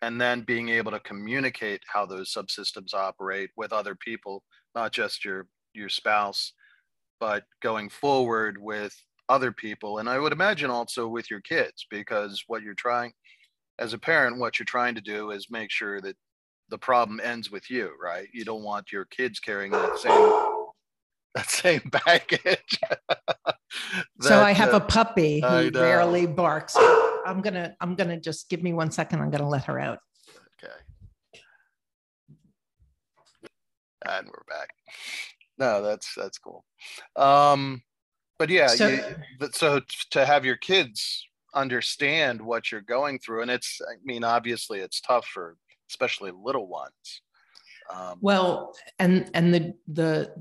and 0.01 0.19
then 0.21 0.41
being 0.41 0.69
able 0.69 0.91
to 0.91 0.99
communicate 0.99 1.81
how 1.91 2.05
those 2.05 2.33
subsystems 2.33 2.93
operate 2.93 3.49
with 3.57 3.73
other 3.73 3.95
people 3.95 4.43
not 4.75 4.91
just 4.91 5.25
your 5.25 5.47
your 5.73 5.89
spouse 5.89 6.53
but 7.19 7.43
going 7.61 7.89
forward 7.89 8.57
with 8.59 8.95
other 9.29 9.51
people. 9.51 9.97
And 9.97 10.09
i 10.09 10.19
would 10.19 10.31
imagine 10.31 10.69
also 10.69 11.07
with 11.07 11.29
your 11.29 11.41
kids 11.41 11.85
because 11.89 12.43
what 12.47 12.61
you're 12.61 12.73
trying 12.73 13.11
as 13.79 13.93
a 13.93 13.97
parent 13.97 14.39
what 14.39 14.59
you're 14.59 14.65
trying 14.65 14.95
to 14.95 15.01
do 15.01 15.31
is 15.31 15.47
make 15.49 15.71
sure 15.71 16.01
that 16.01 16.15
the 16.69 16.77
problem 16.77 17.19
ends 17.23 17.51
with 17.51 17.69
you 17.69 17.91
right? 18.01 18.27
You 18.33 18.45
don't 18.45 18.63
want 18.63 18.91
your 18.91 19.05
kids 19.05 19.39
carrying 19.39 19.71
that 19.71 19.97
same 19.99 20.13
that 21.35 21.49
same 21.49 21.81
baggage. 22.05 22.79
That, 22.81 23.55
so 24.21 24.41
i 24.41 24.51
have 24.51 24.73
uh, 24.73 24.77
a 24.77 24.79
puppy 24.79 25.41
who 25.41 25.69
rarely 25.71 26.25
barks. 26.25 26.75
I'm 27.25 27.41
gonna 27.41 27.75
i'm 27.81 27.95
gonna 27.95 28.19
just 28.19 28.49
give 28.49 28.63
me 28.63 28.73
one 28.73 28.91
second. 28.91 29.21
I'm 29.21 29.29
gonna 29.29 29.49
let 29.49 29.65
her 29.65 29.79
out. 29.79 29.99
Okay. 30.63 30.73
And 34.09 34.27
we're 34.27 34.55
back. 34.55 34.69
No 35.57 35.81
that's 35.81 36.13
that's 36.15 36.37
cool. 36.37 36.65
Um 37.15 37.81
but 38.39 38.49
yeah 38.49 38.67
so, 38.67 38.87
you, 38.87 39.01
but 39.39 39.55
so 39.55 39.81
to 40.11 40.25
have 40.25 40.45
your 40.45 40.57
kids 40.57 41.27
understand 41.53 42.41
what 42.41 42.71
you're 42.71 42.81
going 42.81 43.17
through 43.17 43.41
and 43.41 43.49
it's 43.49 43.81
i 43.89 43.95
mean 44.03 44.23
obviously 44.23 44.79
it's 44.79 45.01
tough 45.01 45.25
for 45.25 45.55
especially 45.89 46.31
little 46.31 46.67
ones 46.67 47.21
um, 47.93 48.17
well 48.21 48.75
and 48.99 49.29
and 49.33 49.53
the 49.53 49.73
the 49.87 50.33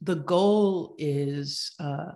the 0.00 0.16
goal 0.16 0.96
is 0.98 1.72
uh, 1.78 2.12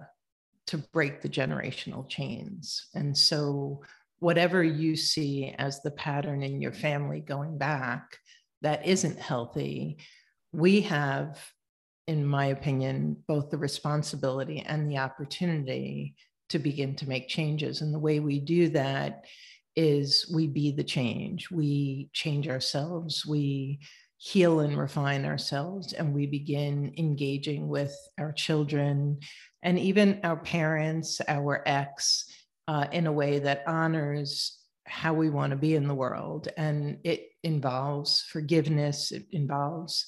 to 0.66 0.78
break 0.78 1.20
the 1.20 1.28
generational 1.28 2.08
chains 2.08 2.88
and 2.94 3.16
so 3.16 3.82
whatever 4.18 4.62
you 4.64 4.96
see 4.96 5.54
as 5.58 5.82
the 5.82 5.90
pattern 5.90 6.42
in 6.42 6.60
your 6.60 6.72
family 6.72 7.20
going 7.20 7.58
back 7.58 8.18
that 8.62 8.86
isn't 8.86 9.18
healthy 9.18 9.98
we 10.52 10.80
have 10.80 11.38
in 12.06 12.24
my 12.24 12.46
opinion, 12.46 13.16
both 13.26 13.50
the 13.50 13.58
responsibility 13.58 14.60
and 14.60 14.90
the 14.90 14.98
opportunity 14.98 16.14
to 16.48 16.58
begin 16.58 16.94
to 16.94 17.08
make 17.08 17.28
changes. 17.28 17.80
And 17.80 17.92
the 17.92 17.98
way 17.98 18.20
we 18.20 18.38
do 18.38 18.68
that 18.70 19.24
is 19.76 20.30
we 20.32 20.46
be 20.46 20.72
the 20.72 20.84
change. 20.84 21.50
We 21.50 22.08
change 22.12 22.48
ourselves. 22.48 23.26
We 23.26 23.80
heal 24.18 24.60
and 24.60 24.78
refine 24.78 25.24
ourselves. 25.24 25.92
And 25.92 26.14
we 26.14 26.26
begin 26.26 26.94
engaging 26.96 27.68
with 27.68 27.94
our 28.18 28.32
children 28.32 29.18
and 29.62 29.78
even 29.78 30.20
our 30.24 30.36
parents, 30.36 31.20
our 31.28 31.62
ex, 31.66 32.24
uh, 32.68 32.86
in 32.92 33.06
a 33.06 33.12
way 33.12 33.38
that 33.40 33.64
honors 33.66 34.58
how 34.86 35.12
we 35.12 35.28
want 35.28 35.50
to 35.50 35.56
be 35.56 35.74
in 35.74 35.86
the 35.86 35.94
world. 35.94 36.48
And 36.56 36.98
it 37.04 37.28
involves 37.42 38.22
forgiveness, 38.22 39.12
it 39.12 39.26
involves 39.32 40.06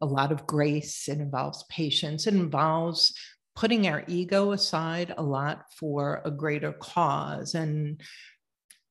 a 0.00 0.06
lot 0.06 0.32
of 0.32 0.46
grace, 0.46 1.08
it 1.08 1.18
involves 1.18 1.64
patience, 1.64 2.26
it 2.26 2.34
involves 2.34 3.14
putting 3.54 3.86
our 3.86 4.02
ego 4.06 4.52
aside 4.52 5.14
a 5.16 5.22
lot 5.22 5.66
for 5.76 6.22
a 6.24 6.30
greater 6.30 6.72
cause. 6.72 7.54
And 7.54 8.00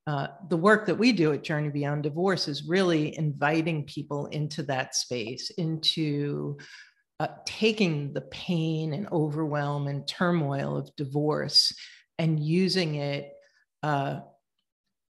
uh, 0.08 0.28
the 0.50 0.58
work 0.58 0.86
that 0.88 0.98
we 0.98 1.12
do 1.12 1.32
at 1.34 1.44
Journey 1.44 1.70
Beyond 1.70 2.04
Divorce 2.04 2.48
is 2.48 2.68
really 2.68 3.18
inviting 3.18 3.86
people 3.86 4.26
into 4.28 4.64
that 4.64 4.96
space, 4.96 5.52
into 5.52 6.58
uh, 7.20 7.28
taking 7.46 8.14
the 8.14 8.22
pain 8.22 8.94
and 8.94 9.08
overwhelm 9.12 9.88
and 9.88 10.08
turmoil 10.08 10.76
of 10.76 10.96
divorce 10.96 11.72
and 12.18 12.40
using 12.40 12.96
it 12.96 13.32
uh, 13.84 14.22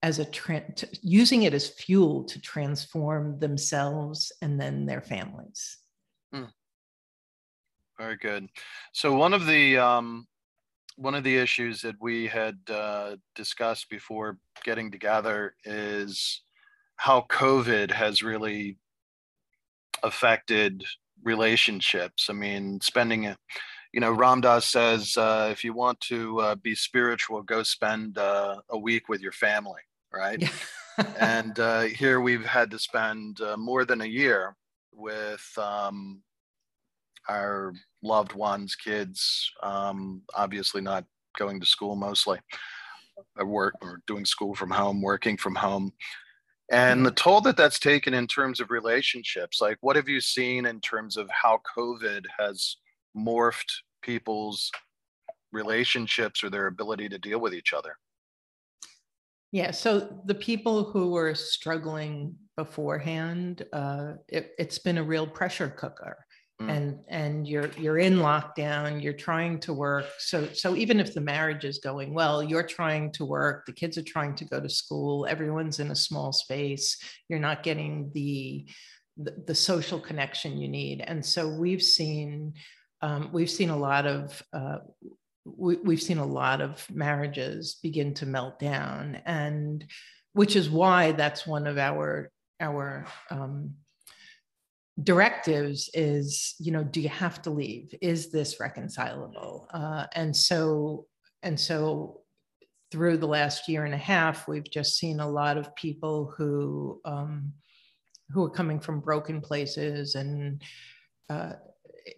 as 0.04 0.20
a 0.20 0.26
tra- 0.26 0.74
using 1.02 1.44
it 1.44 1.54
as 1.54 1.70
fuel 1.70 2.26
to 2.26 2.42
transform 2.42 3.40
themselves 3.40 4.32
and 4.42 4.60
then 4.60 4.86
their 4.86 5.02
families. 5.02 5.78
Hmm. 6.34 6.46
Very 7.98 8.18
good. 8.18 8.50
So 8.94 9.16
one 9.16 9.34
of 9.34 9.46
the 9.46 9.78
um, 9.78 10.28
one 10.98 11.16
of 11.16 11.24
the 11.24 11.38
issues 11.38 11.82
that 11.82 11.96
we 12.00 12.28
had 12.28 12.58
uh, 12.70 13.16
discussed 13.36 13.90
before 13.90 14.38
getting 14.64 14.92
together 14.92 15.56
is 15.66 16.42
how 16.96 17.26
COVID 17.30 17.92
has 17.92 18.24
really 18.24 18.78
affected 20.04 20.84
relationships. 21.24 22.28
I 22.30 22.34
mean, 22.34 22.80
spending 22.82 23.24
it 23.26 23.38
you 23.94 24.00
know, 24.00 24.12
Ram 24.12 24.40
Dass 24.40 24.68
says, 24.68 25.18
uh, 25.18 25.50
if 25.52 25.66
you 25.66 25.74
want 25.74 26.00
to 26.02 26.40
uh, 26.40 26.56
be 26.56 26.76
spiritual, 26.76 27.42
go 27.42 27.62
spend 27.62 28.18
uh, 28.18 28.62
a 28.70 28.78
week 28.78 29.10
with 29.10 29.20
your 29.20 29.34
family 29.34 29.82
right? 30.12 30.44
and 31.20 31.60
uh, 31.60 31.82
here 31.82 32.22
we've 32.22 32.46
had 32.46 32.72
to 32.72 32.80
spend 32.80 33.42
uh, 33.42 33.58
more 33.58 33.86
than 33.86 34.02
a 34.02 34.06
year 34.06 34.56
with 34.94 35.46
um, 35.58 36.22
our 37.30 37.74
loved 38.02 38.34
ones, 38.34 38.76
kids, 38.76 39.52
um, 39.64 40.22
obviously 40.36 40.82
not 40.82 41.06
going 41.38 41.60
to 41.60 41.66
school 41.66 41.96
mostly, 41.96 42.40
or 43.38 43.46
work 43.46 43.76
or 43.82 44.02
doing 44.08 44.26
school 44.26 44.56
from 44.56 44.72
home, 44.72 45.02
working 45.02 45.38
from 45.38 45.56
home. 45.56 45.92
And 46.72 47.06
the 47.06 47.12
toll 47.12 47.42
that 47.42 47.58
that's 47.58 47.80
taken 47.80 48.14
in 48.14 48.28
terms 48.28 48.62
of 48.62 48.72
relationships, 48.72 49.60
like 49.60 49.78
what 49.82 49.98
have 49.98 50.08
you 50.08 50.22
seen 50.22 50.66
in 50.66 50.80
terms 50.80 51.18
of 51.18 51.30
how 51.30 51.60
COVID 51.78 52.26
has 52.40 52.78
morphed 53.16 53.72
people's 54.02 54.72
relationships 55.52 56.44
or 56.44 56.50
their 56.50 56.68
ability 56.68 57.10
to 57.10 57.18
deal 57.18 57.42
with 57.42 57.54
each 57.54 57.74
other? 57.74 57.98
Yeah, 59.52 59.72
so 59.72 60.22
the 60.26 60.36
people 60.36 60.86
who 60.86 61.12
were 61.12 61.36
struggling 61.36 62.36
beforehand, 62.56 63.66
uh, 63.74 64.14
it, 64.30 64.54
has 64.58 64.80
been 64.80 64.98
a 64.98 65.04
real 65.04 65.28
pressure 65.28 65.68
cooker, 65.68 66.26
mm. 66.62 66.72
and 66.72 67.00
and 67.08 67.48
you're 67.48 67.70
you're 67.78 67.98
in 67.98 68.18
lockdown. 68.18 69.02
You're 69.02 69.14
trying 69.14 69.60
to 69.62 69.74
work. 69.74 70.06
So 70.20 70.48
so 70.54 70.76
even 70.76 71.00
if 71.00 71.14
the 71.14 71.22
marriage 71.22 71.66
is 71.66 71.80
going 71.80 72.14
well, 72.14 72.44
you're 72.44 72.68
trying 72.68 73.12
to 73.14 73.26
work. 73.26 73.66
The 73.66 73.74
kids 73.74 73.98
are 73.98 74.04
trying 74.04 74.36
to 74.36 74.46
go 74.46 74.60
to 74.60 74.70
school. 74.70 75.26
Everyone's 75.28 75.80
in 75.80 75.92
a 75.92 75.96
small 75.96 76.32
space. 76.32 76.98
You're 77.30 77.40
not 77.40 77.64
getting 77.64 78.12
the 78.14 78.68
the, 79.18 79.36
the 79.48 79.56
social 79.56 80.00
connection 80.00 80.58
you 80.58 80.68
need, 80.68 81.02
and 81.02 81.26
so 81.26 81.48
we've 81.48 81.84
seen. 81.84 82.54
Um, 83.04 83.32
we've 83.32 83.50
seen 83.50 83.72
a 83.72 83.78
lot 83.78 84.06
of 84.06 84.44
uh, 84.54 84.78
we, 85.44 85.78
we've 85.78 86.02
seen 86.02 86.20
a 86.20 86.26
lot 86.26 86.62
of 86.62 86.86
marriages 86.92 87.80
begin 87.82 88.14
to 88.14 88.28
melt 88.28 88.60
down 88.60 89.20
and 89.26 89.86
which 90.34 90.56
is 90.56 90.70
why 90.70 91.12
that's 91.12 91.48
one 91.48 91.68
of 91.68 91.78
our 91.78 92.30
our 92.60 93.08
um, 93.30 93.74
directives 95.04 95.90
is 95.94 96.56
you 96.60 96.72
know 96.72 96.84
do 96.84 97.02
you 97.02 97.10
have 97.10 97.42
to 97.44 97.50
leave? 97.50 97.94
Is 98.02 98.32
this 98.32 98.60
reconcilable? 98.60 99.68
Uh, 99.74 100.06
and 100.14 100.36
so 100.36 101.08
and 101.44 101.60
so 101.60 102.22
through 102.92 103.18
the 103.18 103.28
last 103.28 103.70
year 103.70 103.86
and 103.86 103.94
a 103.94 103.98
half 103.98 104.48
we've 104.50 104.70
just 104.70 104.98
seen 104.98 105.22
a 105.22 105.30
lot 105.30 105.58
of 105.58 105.74
people 105.76 106.34
who 106.38 107.00
um, 107.06 107.54
who 108.32 108.44
are 108.44 108.50
coming 108.50 108.80
from 108.80 109.00
broken 109.00 109.42
places 109.42 110.16
and 110.16 110.62
uh, 111.30 111.54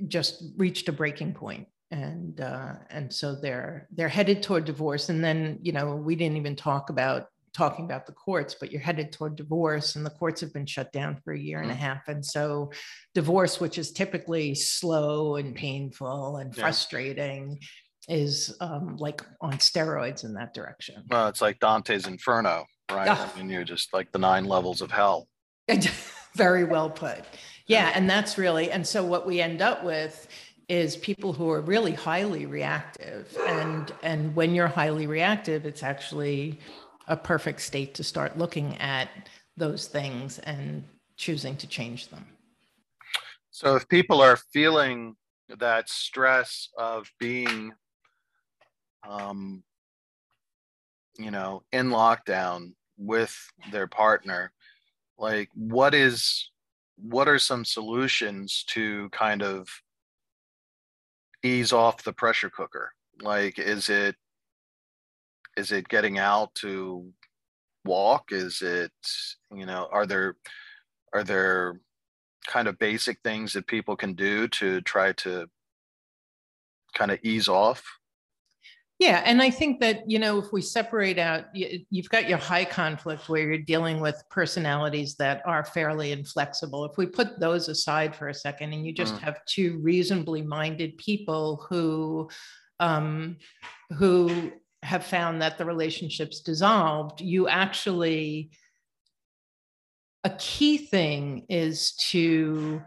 just 0.08 0.44
reached 0.58 0.88
a 0.90 0.94
breaking 0.94 1.34
point. 1.34 1.68
And 1.92 2.42
uh, 2.42 2.74
and 2.90 3.14
so 3.14 3.36
they're 3.36 3.88
they're 3.92 4.10
headed 4.10 4.42
toward 4.42 4.66
divorce. 4.66 5.10
And 5.10 5.24
then 5.24 5.60
you 5.62 5.72
know 5.72 5.96
we 5.96 6.16
didn't 6.16 6.38
even 6.38 6.56
talk 6.56 6.90
about 6.90 7.28
talking 7.54 7.86
about 7.86 8.06
the 8.06 8.12
courts 8.14 8.56
but 8.60 8.72
you're 8.72 8.82
headed 8.82 9.12
toward 9.12 9.36
divorce 9.36 9.96
and 9.96 10.06
the 10.06 10.10
courts 10.10 10.42
have 10.42 10.54
been 10.54 10.66
shut 10.66 10.92
down 10.92 11.16
for 11.24 11.34
a 11.34 11.40
year 11.40 11.62
and 11.62 11.72
a 11.72 11.74
mm. 11.74 11.78
half 11.78 12.08
and 12.08 12.26
so 12.26 12.72
divorce 13.14 13.60
which 13.60 13.78
is 13.78 13.92
typically 13.92 14.56
slow 14.56 15.36
and 15.36 15.56
painful 15.56 16.38
and 16.38 16.56
frustrating 16.56 17.60
is 18.10 18.56
um, 18.60 18.98
like 18.98 19.22
on 19.42 19.54
steroids 19.54 20.24
in 20.24 20.34
that 20.34 20.54
direction. 20.54 21.04
Well, 21.10 21.28
it's 21.28 21.42
like 21.42 21.60
Dante's 21.60 22.08
Inferno, 22.08 22.66
right? 22.92 23.06
Yeah. 23.06 23.30
I 23.34 23.38
mean, 23.38 23.50
you're 23.50 23.64
just 23.64 23.94
like 23.94 24.12
the 24.12 24.20
nine 24.20 24.46
levels 24.46 24.82
of 24.82 24.92
hell. 24.92 25.28
Very 26.36 26.64
well 26.64 26.90
put. 26.90 27.24
Yeah, 27.68 27.92
and 27.96 28.10
that's 28.10 28.38
really, 28.38 28.72
and 28.72 28.86
so 28.86 29.04
what 29.06 29.26
we 29.26 29.40
end 29.40 29.62
up 29.62 29.84
with 29.84 30.28
is 30.68 30.98
people 30.98 31.34
who 31.34 31.50
are 31.50 31.62
really 31.62 31.94
highly 31.94 32.46
reactive. 32.46 33.38
And 33.48 33.92
and 34.02 34.36
when 34.36 34.56
you're 34.56 34.68
highly 34.68 35.08
reactive, 35.08 35.66
it's 35.66 35.84
actually 35.84 36.60
a 37.08 37.18
perfect 37.18 37.62
state 37.62 37.94
to 37.96 38.04
start 38.04 38.38
looking 38.38 38.78
at 38.78 39.10
those 39.58 39.88
things 39.88 40.40
and 40.40 40.84
choosing 41.18 41.56
to 41.58 41.68
change 41.68 42.10
them. 42.10 42.26
So 43.52 43.76
if 43.76 43.88
people 43.88 44.22
are 44.22 44.38
feeling 44.52 45.16
that 45.60 45.90
stress 45.90 46.70
of 46.78 47.08
being, 47.20 47.74
um, 49.08 49.64
you 51.18 51.30
know, 51.30 51.64
in 51.72 51.90
lockdown 51.90 52.74
with 52.98 53.36
their 53.72 53.88
partner, 53.88 54.52
like 55.18 55.50
what 55.54 55.94
is, 55.94 56.50
what 56.96 57.28
are 57.28 57.40
some 57.40 57.66
solutions 57.66 58.64
to 58.70 59.10
kind 59.10 59.44
of 59.44 59.68
ease 61.44 61.74
off 61.74 62.04
the 62.04 62.14
pressure 62.14 62.50
cooker? 62.50 62.92
Like, 63.22 63.60
is 63.60 63.90
it, 63.90 64.16
is 65.58 65.72
it 65.72 65.88
getting 65.88 66.18
out 66.18 66.54
to 66.56 67.12
walk? 67.86 68.32
Is 68.32 68.62
it, 68.62 68.92
you 69.54 69.66
know, 69.66 69.88
are 69.92 70.06
there, 70.06 70.36
are 71.14 71.24
there 71.24 71.80
kind 72.48 72.68
of 72.68 72.80
basic 72.80 73.20
things 73.24 73.54
that 73.54 73.68
people 73.68 73.96
can 73.96 74.14
do 74.14 74.48
to 74.50 74.82
try 74.82 75.14
to 75.14 75.48
kind 76.94 77.12
of 77.12 77.20
ease 77.24 77.48
off? 77.48 77.84
Yeah, 79.00 79.22
and 79.26 79.42
I 79.42 79.50
think 79.50 79.82
that 79.82 80.10
you 80.10 80.20
know 80.20 80.38
if 80.40 80.54
we 80.54 80.62
separate 80.62 81.18
out, 81.18 81.46
you've 81.54 82.10
got 82.10 82.30
your 82.30 82.38
high 82.38 82.64
conflict 82.64 83.28
where 83.28 83.42
you're 83.42 83.58
dealing 83.58 84.00
with 84.00 84.24
personalities 84.30 85.16
that 85.16 85.42
are 85.46 85.66
fairly 85.66 86.12
inflexible. 86.12 86.86
If 86.86 86.96
we 86.98 87.08
put 87.08 87.40
those 87.40 87.68
aside 87.68 88.16
for 88.16 88.30
a 88.30 88.34
second, 88.34 88.72
and 88.72 88.86
you 88.86 88.94
just 88.94 89.16
mm. 89.16 89.20
have 89.20 89.44
two 89.46 89.80
reasonably 89.80 90.42
minded 90.42 90.98
people 90.98 91.66
who, 91.70 92.30
um, 92.80 93.38
who 93.98 94.54
have 94.84 95.06
found 95.06 95.42
that 95.42 95.58
the 95.58 95.66
relationship's 95.66 96.42
dissolved, 96.42 97.22
you 97.22 97.48
actually 97.48 98.52
a 100.24 100.30
key 100.32 100.78
thing 100.78 101.46
is 101.50 101.94
to 102.12 102.82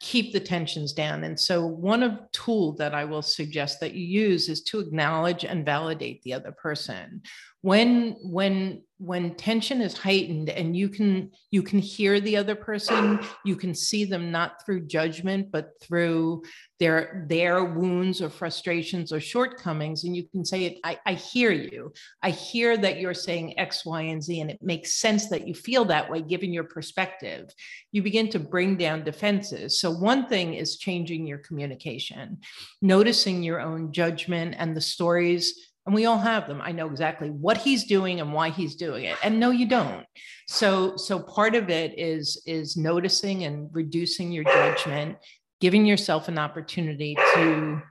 keep 0.00 0.32
the 0.32 0.40
tensions 0.40 0.92
down. 0.92 1.24
And 1.24 1.38
so 1.38 1.66
one 1.66 2.02
of 2.02 2.18
tool 2.32 2.72
that 2.74 2.94
I 2.94 3.04
will 3.04 3.22
suggest 3.22 3.80
that 3.80 3.94
you 3.94 4.04
use 4.04 4.48
is 4.48 4.62
to 4.64 4.80
acknowledge 4.80 5.44
and 5.44 5.64
validate 5.64 6.22
the 6.22 6.34
other 6.34 6.52
person 6.52 7.22
when 7.66 8.16
when 8.22 8.80
when 8.98 9.34
tension 9.34 9.80
is 9.80 9.98
heightened 9.98 10.48
and 10.48 10.76
you 10.76 10.88
can 10.88 11.28
you 11.50 11.64
can 11.64 11.80
hear 11.80 12.20
the 12.20 12.36
other 12.36 12.54
person 12.54 13.18
you 13.44 13.56
can 13.56 13.74
see 13.74 14.04
them 14.04 14.30
not 14.30 14.64
through 14.64 14.86
judgment 14.86 15.50
but 15.50 15.70
through 15.82 16.40
their 16.78 17.26
their 17.28 17.64
wounds 17.64 18.22
or 18.22 18.30
frustrations 18.30 19.12
or 19.12 19.18
shortcomings 19.18 20.04
and 20.04 20.14
you 20.14 20.28
can 20.28 20.44
say 20.44 20.78
I, 20.84 20.96
I 21.04 21.14
hear 21.14 21.50
you. 21.50 21.92
I 22.22 22.30
hear 22.30 22.76
that 22.76 23.00
you're 23.00 23.14
saying 23.14 23.58
x 23.58 23.84
y 23.84 24.02
and 24.02 24.22
z 24.22 24.40
and 24.40 24.50
it 24.50 24.62
makes 24.62 25.00
sense 25.00 25.28
that 25.30 25.48
you 25.48 25.54
feel 25.54 25.84
that 25.86 26.08
way 26.08 26.22
given 26.22 26.52
your 26.52 26.68
perspective. 26.76 27.50
You 27.90 28.04
begin 28.04 28.28
to 28.30 28.38
bring 28.38 28.76
down 28.76 29.02
defenses. 29.02 29.80
So 29.80 29.90
one 29.90 30.28
thing 30.28 30.54
is 30.54 30.78
changing 30.78 31.26
your 31.26 31.38
communication 31.38 32.38
noticing 32.80 33.42
your 33.42 33.60
own 33.60 33.90
judgment 33.90 34.54
and 34.56 34.76
the 34.76 34.80
stories 34.80 35.72
and 35.86 35.94
we 35.94 36.04
all 36.04 36.18
have 36.18 36.46
them. 36.46 36.60
I 36.60 36.72
know 36.72 36.88
exactly 36.88 37.30
what 37.30 37.58
he's 37.58 37.84
doing 37.84 38.20
and 38.20 38.32
why 38.32 38.50
he's 38.50 38.74
doing 38.74 39.04
it. 39.04 39.16
And 39.22 39.40
no 39.40 39.50
you 39.50 39.66
don't. 39.66 40.04
So 40.48 40.96
so 40.96 41.20
part 41.20 41.54
of 41.54 41.70
it 41.70 41.98
is 41.98 42.42
is 42.44 42.76
noticing 42.76 43.44
and 43.44 43.70
reducing 43.72 44.32
your 44.32 44.44
judgment 44.44 45.16
giving 45.60 45.86
yourself 45.86 46.28
an 46.28 46.38
opportunity 46.38 47.14
to 47.34 47.82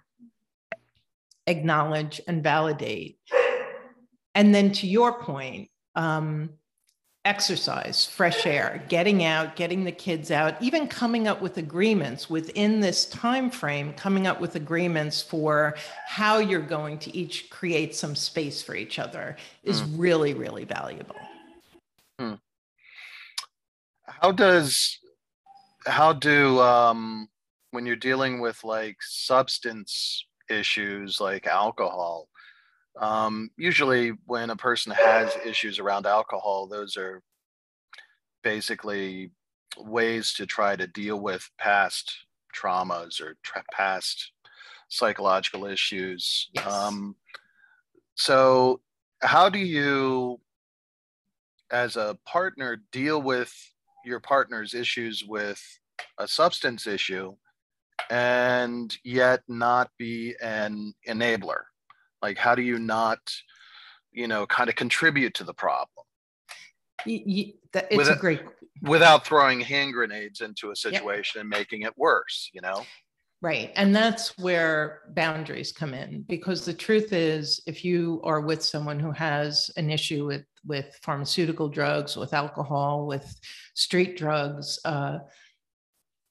acknowledge 1.48 2.22
and 2.28 2.44
validate. 2.44 3.18
And 4.34 4.54
then 4.54 4.72
to 4.74 4.88
your 4.88 5.20
point 5.20 5.70
um, 5.96 6.52
exercise, 7.26 8.06
fresh 8.06 8.46
air, 8.46 8.84
getting 8.88 9.24
out, 9.24 9.56
getting 9.56 9.84
the 9.84 9.92
kids 9.92 10.30
out, 10.30 10.62
even 10.62 10.88
coming 10.88 11.28
up 11.28 11.42
with 11.42 11.58
agreements 11.58 12.30
within 12.30 12.80
this 12.80 13.08
time 13.08 13.50
frame, 13.50 13.92
coming 13.94 14.28
up 14.28 14.40
with 14.40 14.56
agreements 14.56 15.22
for 15.22 15.76
how 16.08 16.38
you're 16.38 16.62
going 16.62 17.00
to 17.00 17.16
each 17.16 17.50
create 17.50 17.96
some 17.96 18.16
space 18.16 18.62
for 18.62 18.76
each 18.76 19.00
other 19.00 19.36
is 19.64 19.82
mm. 19.82 19.94
really, 19.98 20.36
really 20.36 20.66
valuable. 20.66 21.16
Hmm. 22.20 22.36
How 24.06 24.32
does 24.32 25.00
how 25.88 26.14
do 26.14 26.60
um, 26.62 27.28
when 27.72 27.86
you're 27.86 27.96
dealing 27.96 28.40
with 28.40 28.64
like 28.64 28.98
substance 29.02 30.26
issues 30.50 31.20
like 31.20 31.48
alcohol 31.48 32.28
um, 33.00 33.50
usually, 33.58 34.14
when 34.26 34.50
a 34.50 34.56
person 34.56 34.92
has 34.94 35.36
issues 35.46 35.80
around 35.80 36.06
alcohol, 36.06 36.68
those 36.68 36.96
are 36.96 37.22
basically 38.44 39.32
ways 39.78 40.34
to 40.34 40.46
try 40.46 40.76
to 40.76 40.88
deal 40.88 41.20
with 41.20 41.50
past 41.58 42.16
traumas 42.56 43.20
or 43.20 43.36
tra- 43.44 43.66
past 43.74 44.32
psychological 44.88 45.66
issues. 45.66 46.50
Yes. 46.54 46.66
Um, 46.66 47.16
so, 48.16 48.80
how 49.22 49.50
do 49.50 49.60
you, 49.60 50.40
as 51.72 51.98
a 51.98 52.18
partner, 52.26 52.82
deal 52.92 53.22
with 53.22 53.54
your 54.06 54.22
partner's 54.22 54.74
issues 54.74 55.24
with 55.28 55.62
a 56.18 56.28
substance 56.28 56.88
issue 56.88 57.36
and 58.10 58.98
yet 59.04 59.42
not 59.50 59.90
be 59.98 60.36
an 60.42 60.94
enabler? 61.10 61.64
Like, 62.26 62.40
how 62.40 62.56
do 62.56 62.64
you 62.64 62.80
not, 62.80 63.20
you 64.12 64.28
know, 64.28 64.48
kind 64.48 64.68
of 64.68 64.76
contribute 64.76 65.36
to 65.36 65.44
the 65.44 65.54
problem? 65.54 66.06
You, 67.06 67.54
that, 67.74 67.86
it's 67.92 67.98
without, 67.98 68.18
a 68.18 68.20
great 68.20 68.42
without 68.82 69.28
throwing 69.28 69.60
hand 69.62 69.94
grenades 69.94 70.42
into 70.42 70.72
a 70.72 70.76
situation 70.76 71.38
yep. 71.38 71.42
and 71.44 71.50
making 71.52 71.84
it 71.84 71.94
worse. 71.96 72.50
You 72.52 72.62
know. 72.62 72.84
Right. 73.44 73.72
And 73.76 73.96
that's 73.96 74.36
where 74.40 75.02
boundaries 75.10 75.72
come 75.72 75.94
in 75.94 76.24
because 76.24 76.66
the 76.66 76.74
truth 76.74 77.14
is 77.14 77.62
if 77.68 77.86
you 77.86 78.22
are 78.24 78.42
with 78.42 78.64
someone 78.64 79.00
who 79.00 79.12
has 79.12 79.70
an 79.78 79.92
issue 79.92 80.26
with 80.26 80.46
with 80.66 80.98
pharmaceutical 81.04 81.70
drugs, 81.70 82.18
with 82.18 82.34
alcohol, 82.34 83.06
with 83.06 83.40
street 83.76 84.18
drugs, 84.18 84.80
uh, 84.84 85.20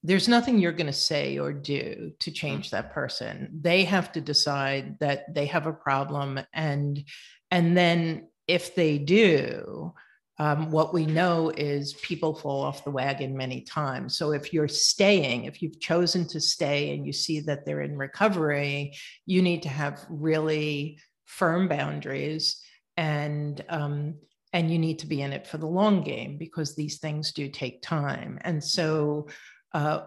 there's 0.05 0.29
nothing 0.29 0.59
you're 0.59 0.73
going 0.73 0.87
to 0.87 0.93
say 0.93 1.39
or 1.39 1.51
do 1.51 2.13
to 2.21 2.31
change 2.31 2.71
that 2.71 2.93
person. 2.93 3.49
They 3.63 3.85
have 3.85 4.13
to 4.13 4.21
decide 4.21 4.99
that 5.01 5.35
they 5.35 5.47
have 5.47 5.67
a 5.67 5.73
problem 5.73 6.39
and 6.53 7.03
and 7.51 7.77
then 7.77 8.29
if 8.47 8.75
they 8.75 8.99
do 8.99 9.93
um, 10.39 10.71
what 10.73 10.93
we 10.93 11.07
know 11.07 11.51
is 11.51 11.95
people 11.95 12.35
fall 12.35 12.63
off 12.63 12.85
the 12.85 12.91
wagon 12.91 13.37
many 13.37 13.61
times. 13.61 14.19
So 14.19 14.33
if 14.33 14.53
you're 14.53 14.69
staying 14.69 15.45
if 15.45 15.63
you've 15.63 15.81
chosen 15.81 16.29
to 16.29 16.41
stay 16.41 16.95
and 16.95 17.07
you 17.07 17.13
see 17.13 17.41
that 17.41 17.65
they're 17.65 17.83
in 17.83 17.97
recovery 17.97 18.95
you 19.25 19.41
need 19.41 19.63
to 19.63 19.69
have 19.71 20.05
really 20.11 20.99
firm 21.25 21.67
boundaries 21.67 22.61
and 22.97 23.65
um, 23.71 24.17
and 24.53 24.71
you 24.71 24.79
need 24.79 25.01
to 25.01 25.07
be 25.09 25.21
in 25.21 25.33
it 25.33 25.49
for 25.49 25.59
the 25.59 25.67
long 25.67 26.03
game 26.03 26.37
because 26.39 26.77
these 26.77 26.99
things 26.99 27.33
do 27.33 27.49
take 27.49 27.83
time. 27.83 28.39
And 28.43 28.63
so 28.63 29.27
uh, 29.75 30.05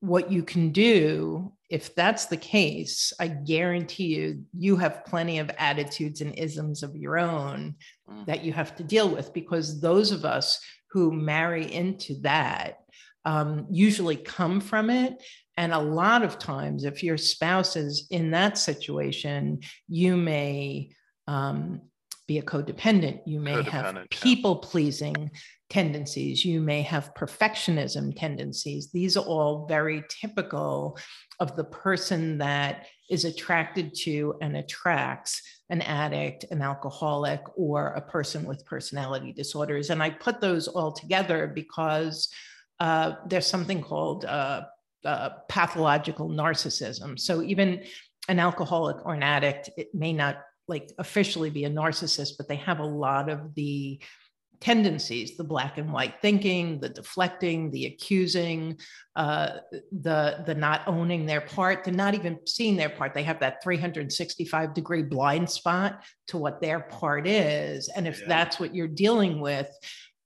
what 0.00 0.30
you 0.30 0.42
can 0.42 0.70
do, 0.70 1.52
if 1.68 1.94
that's 1.94 2.26
the 2.26 2.36
case, 2.36 3.12
I 3.18 3.28
guarantee 3.28 4.14
you, 4.14 4.44
you 4.56 4.76
have 4.76 5.04
plenty 5.04 5.38
of 5.38 5.50
attitudes 5.58 6.20
and 6.20 6.38
isms 6.38 6.82
of 6.82 6.94
your 6.94 7.18
own 7.18 7.74
mm. 8.08 8.26
that 8.26 8.44
you 8.44 8.52
have 8.52 8.76
to 8.76 8.84
deal 8.84 9.08
with 9.08 9.32
because 9.32 9.80
those 9.80 10.12
of 10.12 10.24
us 10.24 10.60
who 10.90 11.10
marry 11.10 11.72
into 11.72 12.20
that 12.20 12.80
um, 13.24 13.66
usually 13.70 14.16
come 14.16 14.60
from 14.60 14.90
it. 14.90 15.20
And 15.56 15.72
a 15.72 15.78
lot 15.78 16.22
of 16.22 16.38
times, 16.38 16.84
if 16.84 17.02
your 17.02 17.16
spouse 17.16 17.74
is 17.74 18.06
in 18.10 18.30
that 18.32 18.58
situation, 18.58 19.60
you 19.88 20.16
may 20.16 20.90
um, 21.26 21.80
be 22.26 22.38
a 22.38 22.42
codependent. 22.42 23.20
You 23.24 23.40
may 23.40 23.62
have 23.62 23.96
people 24.10 24.56
pleasing 24.56 25.30
tendencies. 25.70 26.44
You 26.44 26.60
may 26.60 26.82
have 26.82 27.14
perfectionism 27.14 28.16
tendencies. 28.16 28.90
These 28.90 29.16
are 29.16 29.24
all 29.24 29.66
very 29.66 30.04
typical 30.08 30.98
of 31.40 31.56
the 31.56 31.64
person 31.64 32.38
that 32.38 32.86
is 33.10 33.24
attracted 33.24 33.94
to 33.94 34.34
and 34.40 34.56
attracts 34.56 35.40
an 35.70 35.82
addict, 35.82 36.44
an 36.50 36.62
alcoholic, 36.62 37.40
or 37.56 37.88
a 37.88 38.00
person 38.00 38.44
with 38.44 38.64
personality 38.64 39.32
disorders. 39.32 39.90
And 39.90 40.02
I 40.02 40.10
put 40.10 40.40
those 40.40 40.68
all 40.68 40.92
together 40.92 41.50
because 41.52 42.28
uh, 42.80 43.12
there's 43.26 43.46
something 43.46 43.82
called 43.82 44.24
uh, 44.24 44.62
uh, 45.04 45.30
pathological 45.48 46.28
narcissism. 46.28 47.18
So 47.18 47.42
even 47.42 47.84
an 48.28 48.38
alcoholic 48.40 49.04
or 49.04 49.14
an 49.14 49.22
addict, 49.22 49.70
it 49.76 49.94
may 49.94 50.12
not 50.12 50.38
like 50.68 50.92
officially 50.98 51.50
be 51.50 51.64
a 51.64 51.70
narcissist, 51.70 52.32
but 52.38 52.48
they 52.48 52.56
have 52.56 52.80
a 52.80 52.84
lot 52.84 53.28
of 53.28 53.54
the 53.54 54.00
tendencies 54.58 55.36
the 55.36 55.44
black 55.44 55.76
and 55.76 55.92
white 55.92 56.14
thinking 56.22 56.80
the 56.80 56.88
deflecting 56.88 57.70
the 57.70 57.86
accusing 57.86 58.78
uh, 59.14 59.58
the 60.00 60.42
the 60.46 60.54
not 60.54 60.80
owning 60.86 61.26
their 61.26 61.42
part 61.42 61.84
the 61.84 61.90
not 61.90 62.14
even 62.14 62.38
seeing 62.46 62.76
their 62.76 62.88
part. 62.88 63.12
They 63.12 63.22
have 63.22 63.40
that 63.40 63.62
365 63.62 64.74
degree 64.74 65.02
blind 65.02 65.50
spot 65.50 66.02
to 66.28 66.38
what 66.38 66.60
their 66.60 66.80
part 66.80 67.26
is. 67.26 67.88
And 67.94 68.08
if 68.08 68.20
yeah. 68.20 68.28
that's 68.28 68.58
what 68.58 68.74
you're 68.74 68.88
dealing 68.88 69.40
with 69.40 69.70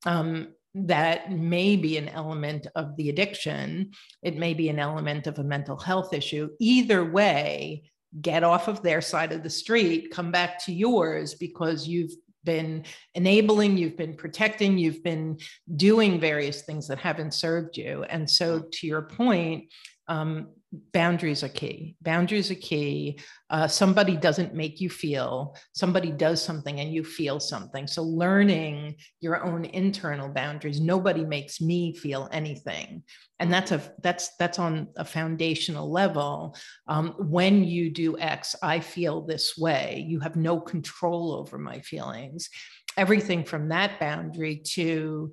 um, 0.07 0.55
that 0.75 1.33
may 1.33 1.77
be 1.77 1.97
an 1.97 2.09
element 2.09 2.67
of 2.77 2.97
the 2.97 3.09
addiction. 3.09 3.91
It 4.23 4.37
may 4.37 4.55
be 4.55 4.69
an 4.69 4.79
element 4.79 5.27
of 5.27 5.39
a 5.39 5.45
mental 5.45 5.77
health 5.77 6.15
issue. 6.15 6.51
Either 6.61 7.05
way 7.05 7.91
get 8.21 8.43
off 8.43 8.69
of 8.69 8.83
their 8.83 9.01
side 9.01 9.33
of 9.33 9.43
the 9.43 9.51
street, 9.51 10.11
come 10.11 10.31
back 10.31 10.65
to 10.65 10.73
yours 10.73 11.35
because 11.35 11.87
you've 11.87 12.13
been 12.45 12.85
enabling, 13.15 13.77
you've 13.77 13.97
been 13.97 14.17
protecting, 14.17 14.79
you've 14.79 15.03
been 15.03 15.39
doing 15.77 16.19
various 16.19 16.63
things 16.63 16.89
that 16.89 16.99
haven't 16.99 17.35
served 17.35 17.77
you. 17.77 18.05
And 18.09 18.29
so, 18.29 18.65
to 18.73 18.87
your 18.87 19.03
point, 19.03 19.73
um, 20.09 20.49
boundaries 20.93 21.43
are 21.43 21.49
key. 21.49 21.97
Boundaries 22.01 22.51
are 22.51 22.57
key. 22.57 23.19
Uh, 23.49 23.67
somebody 23.67 24.17
doesn't 24.17 24.55
make 24.55 24.81
you 24.81 24.89
feel, 24.89 25.57
somebody 25.73 26.13
does 26.13 26.41
something 26.43 26.79
and 26.81 26.93
you 26.93 27.03
feel 27.03 27.41
something. 27.41 27.87
So, 27.87 28.03
learning 28.03 28.97
your 29.21 29.45
own 29.45 29.65
internal 29.65 30.29
boundaries. 30.29 30.81
Nobody 30.81 31.25
makes 31.25 31.61
me 31.61 31.95
feel 31.97 32.29
anything, 32.33 33.03
and 33.41 33.53
that's 33.53 33.73
a 33.73 33.83
that's 34.03 34.37
that's 34.37 34.59
on 34.59 34.89
a 34.97 35.05
foundational 35.05 35.91
level. 35.91 36.57
Um, 36.87 37.15
when 37.19 37.65
you 37.65 37.91
do 37.91 38.19
X, 38.19 38.55
I 38.63 38.79
feel 38.81 39.23
this 39.23 39.59
way. 39.59 40.05
You 40.07 40.21
have 40.21 40.37
no 40.37 40.61
control 40.61 41.33
over 41.33 41.59
my 41.59 41.81
feelings. 41.81 42.49
Everything 42.97 43.45
from 43.45 43.69
that 43.69 43.99
boundary 43.99 44.63
to 44.75 45.33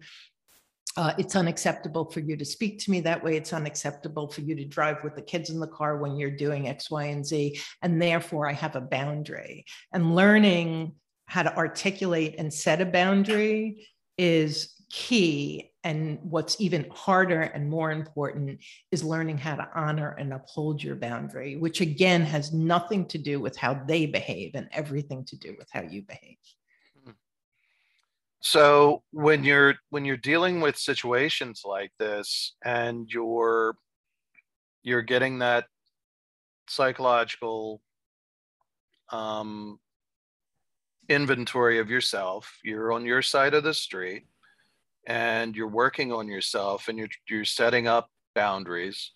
uh, 0.97 1.13
it's 1.19 1.35
unacceptable 1.35 2.05
for 2.05 2.21
you 2.21 2.35
to 2.35 2.43
speak 2.43 2.79
to 2.79 2.91
me 2.91 2.99
that 3.01 3.23
way. 3.23 3.37
It's 3.37 3.53
unacceptable 3.53 4.27
for 4.27 4.41
you 4.41 4.55
to 4.55 4.65
drive 4.65 5.03
with 5.03 5.15
the 5.15 5.21
kids 5.21 5.51
in 5.51 5.59
the 5.59 5.67
car 5.67 5.97
when 5.97 6.17
you're 6.17 6.31
doing 6.31 6.67
X, 6.67 6.89
Y, 6.89 7.05
and 7.05 7.23
Z. 7.23 7.59
And 7.83 8.01
therefore, 8.01 8.49
I 8.49 8.53
have 8.53 8.75
a 8.75 8.81
boundary. 8.81 9.65
And 9.93 10.15
learning 10.15 10.93
how 11.27 11.43
to 11.43 11.55
articulate 11.55 12.35
and 12.39 12.51
set 12.51 12.81
a 12.81 12.85
boundary 12.85 13.87
is 14.17 14.73
key. 14.89 15.71
And 15.83 16.17
what's 16.23 16.59
even 16.59 16.89
harder 16.89 17.41
and 17.41 17.69
more 17.69 17.91
important 17.91 18.59
is 18.91 19.03
learning 19.03 19.37
how 19.37 19.55
to 19.55 19.69
honor 19.75 20.15
and 20.17 20.33
uphold 20.33 20.81
your 20.81 20.95
boundary, 20.95 21.57
which 21.57 21.79
again 21.79 22.23
has 22.23 22.53
nothing 22.53 23.05
to 23.09 23.19
do 23.19 23.39
with 23.39 23.55
how 23.55 23.75
they 23.87 24.07
behave 24.07 24.51
and 24.55 24.67
everything 24.71 25.25
to 25.25 25.37
do 25.37 25.55
with 25.59 25.67
how 25.71 25.83
you 25.83 26.01
behave. 26.01 26.37
So 28.47 29.03
when 29.11 29.43
you're 29.43 29.75
when 29.89 30.05
you're 30.05 30.15
dealing 30.15 30.61
with 30.61 30.77
situations 30.77 31.63
like 31.65 31.91
this 31.99 32.55
and 32.63 33.05
you're 33.09 33.75
you're 34.83 35.01
getting 35.01 35.39
that 35.39 35.65
psychological 36.69 37.81
um, 39.11 39.79
inventory 41.09 41.79
of 41.79 41.89
yourself, 41.89 42.57
you're 42.63 42.93
on 42.93 43.05
your 43.05 43.21
side 43.21 43.53
of 43.53 43.65
the 43.65 43.73
street 43.73 44.27
and 45.07 45.53
you're 45.53 45.67
working 45.67 46.13
on 46.13 46.29
yourself 46.29 46.87
and 46.87 46.97
you're 46.97 47.09
you're 47.29 47.43
setting 47.43 47.85
up 47.85 48.09
boundaries 48.33 49.11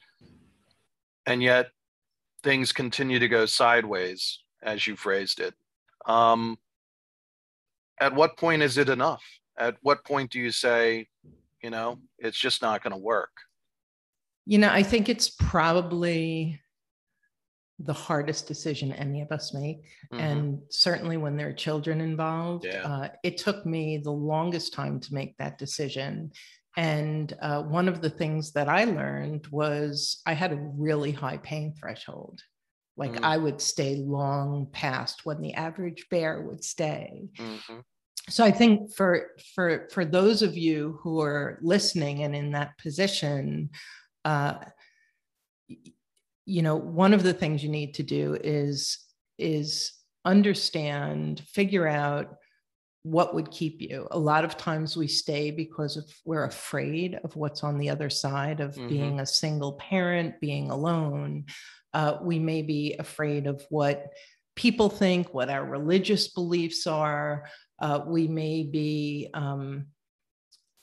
and 1.26 1.42
yet 1.42 1.70
things 2.44 2.74
continue 2.74 3.18
to 3.18 3.30
go 3.30 3.46
sideways 3.46 4.40
as 4.62 4.86
you 4.86 4.98
phrased 4.98 5.40
it 5.40 5.54
um, 6.06 6.58
at 8.02 8.14
what 8.14 8.36
point 8.36 8.64
is 8.64 8.78
it 8.78 8.90
enough? 8.90 9.24
At 9.58 9.78
what 9.82 10.04
point 10.04 10.32
do 10.32 10.40
you 10.40 10.52
say, 10.52 11.08
you 11.64 11.70
know, 11.70 12.00
it's 12.18 12.38
just 12.38 12.62
not 12.62 12.84
going 12.84 12.92
to 12.92 12.98
work? 12.98 13.32
You 14.46 14.58
know, 14.58 14.70
I 14.70 14.82
think 14.82 15.08
it's 15.08 15.30
probably 15.30 16.60
the 17.78 17.94
hardest 17.94 18.48
decision 18.48 18.92
any 18.92 19.22
of 19.22 19.32
us 19.32 19.54
make. 19.54 19.84
Mm-hmm. 20.12 20.20
And 20.20 20.60
certainly 20.70 21.18
when 21.18 21.38
there 21.38 21.50
are 21.50 21.54
children 21.54 22.02
involved, 22.02 22.66
yeah. 22.66 22.86
uh, 22.86 23.10
it 23.24 23.38
took 23.38 23.66
me 23.66 23.98
the 23.98 24.12
longest 24.12 24.74
time 24.74 25.00
to 25.00 25.14
make 25.14 25.38
that 25.38 25.60
decision. 25.60 26.32
And 26.78 27.34
uh, 27.42 27.62
one 27.64 27.88
of 27.88 28.02
the 28.02 28.10
things 28.10 28.52
that 28.54 28.68
I 28.68 28.86
learned 28.86 29.46
was 29.48 30.22
I 30.26 30.34
had 30.34 30.54
a 30.54 30.72
really 30.76 31.12
high 31.12 31.38
pain 31.38 31.74
threshold. 31.80 32.42
Like 32.98 33.14
mm-hmm. 33.14 33.26
I 33.26 33.38
would 33.38 33.62
stay 33.62 33.96
long 33.96 34.68
past 34.72 35.22
when 35.24 35.42
the 35.42 35.54
average 35.54 36.08
bear 36.10 36.42
would 36.42 36.64
stay. 36.64 37.30
Mm-hmm 37.38 37.80
so 38.32 38.44
i 38.44 38.52
think 38.52 38.94
for 38.94 39.28
for 39.54 39.88
for 39.92 40.06
those 40.06 40.42
of 40.42 40.58
you 40.58 41.00
who 41.02 41.22
are 41.22 41.60
listening 41.62 42.24
and 42.24 42.36
in 42.36 42.52
that 42.52 42.78
position 42.78 43.70
uh, 44.26 44.56
you 46.46 46.62
know 46.62 46.76
one 46.76 47.14
of 47.14 47.24
the 47.24 47.34
things 47.34 47.64
you 47.64 47.70
need 47.70 47.94
to 47.94 48.04
do 48.04 48.38
is 48.44 49.00
is 49.38 49.92
understand 50.26 51.42
figure 51.48 51.88
out 51.88 52.36
what 53.04 53.34
would 53.34 53.50
keep 53.50 53.82
you 53.82 54.08
a 54.12 54.20
lot 54.20 54.46
of 54.46 54.58
times 54.58 54.96
we 54.96 55.08
stay 55.08 55.50
because 55.50 55.98
of, 55.98 56.06
we're 56.24 56.44
afraid 56.44 57.20
of 57.24 57.36
what's 57.36 57.64
on 57.64 57.80
the 57.80 57.90
other 57.90 58.12
side 58.12 58.60
of 58.60 58.76
mm-hmm. 58.76 58.88
being 58.88 59.20
a 59.20 59.26
single 59.26 59.74
parent 59.74 60.40
being 60.40 60.70
alone 60.70 61.46
uh, 61.94 62.18
we 62.22 62.38
may 62.38 62.62
be 62.62 62.96
afraid 63.00 63.48
of 63.48 63.66
what 63.70 64.12
people 64.56 64.90
think 64.90 65.34
what 65.34 65.50
our 65.50 65.66
religious 65.66 66.28
beliefs 66.28 66.86
are 66.86 67.46
uh, 67.82 68.02
we 68.06 68.28
may 68.28 68.64
be 68.64 69.30
um, 69.34 69.88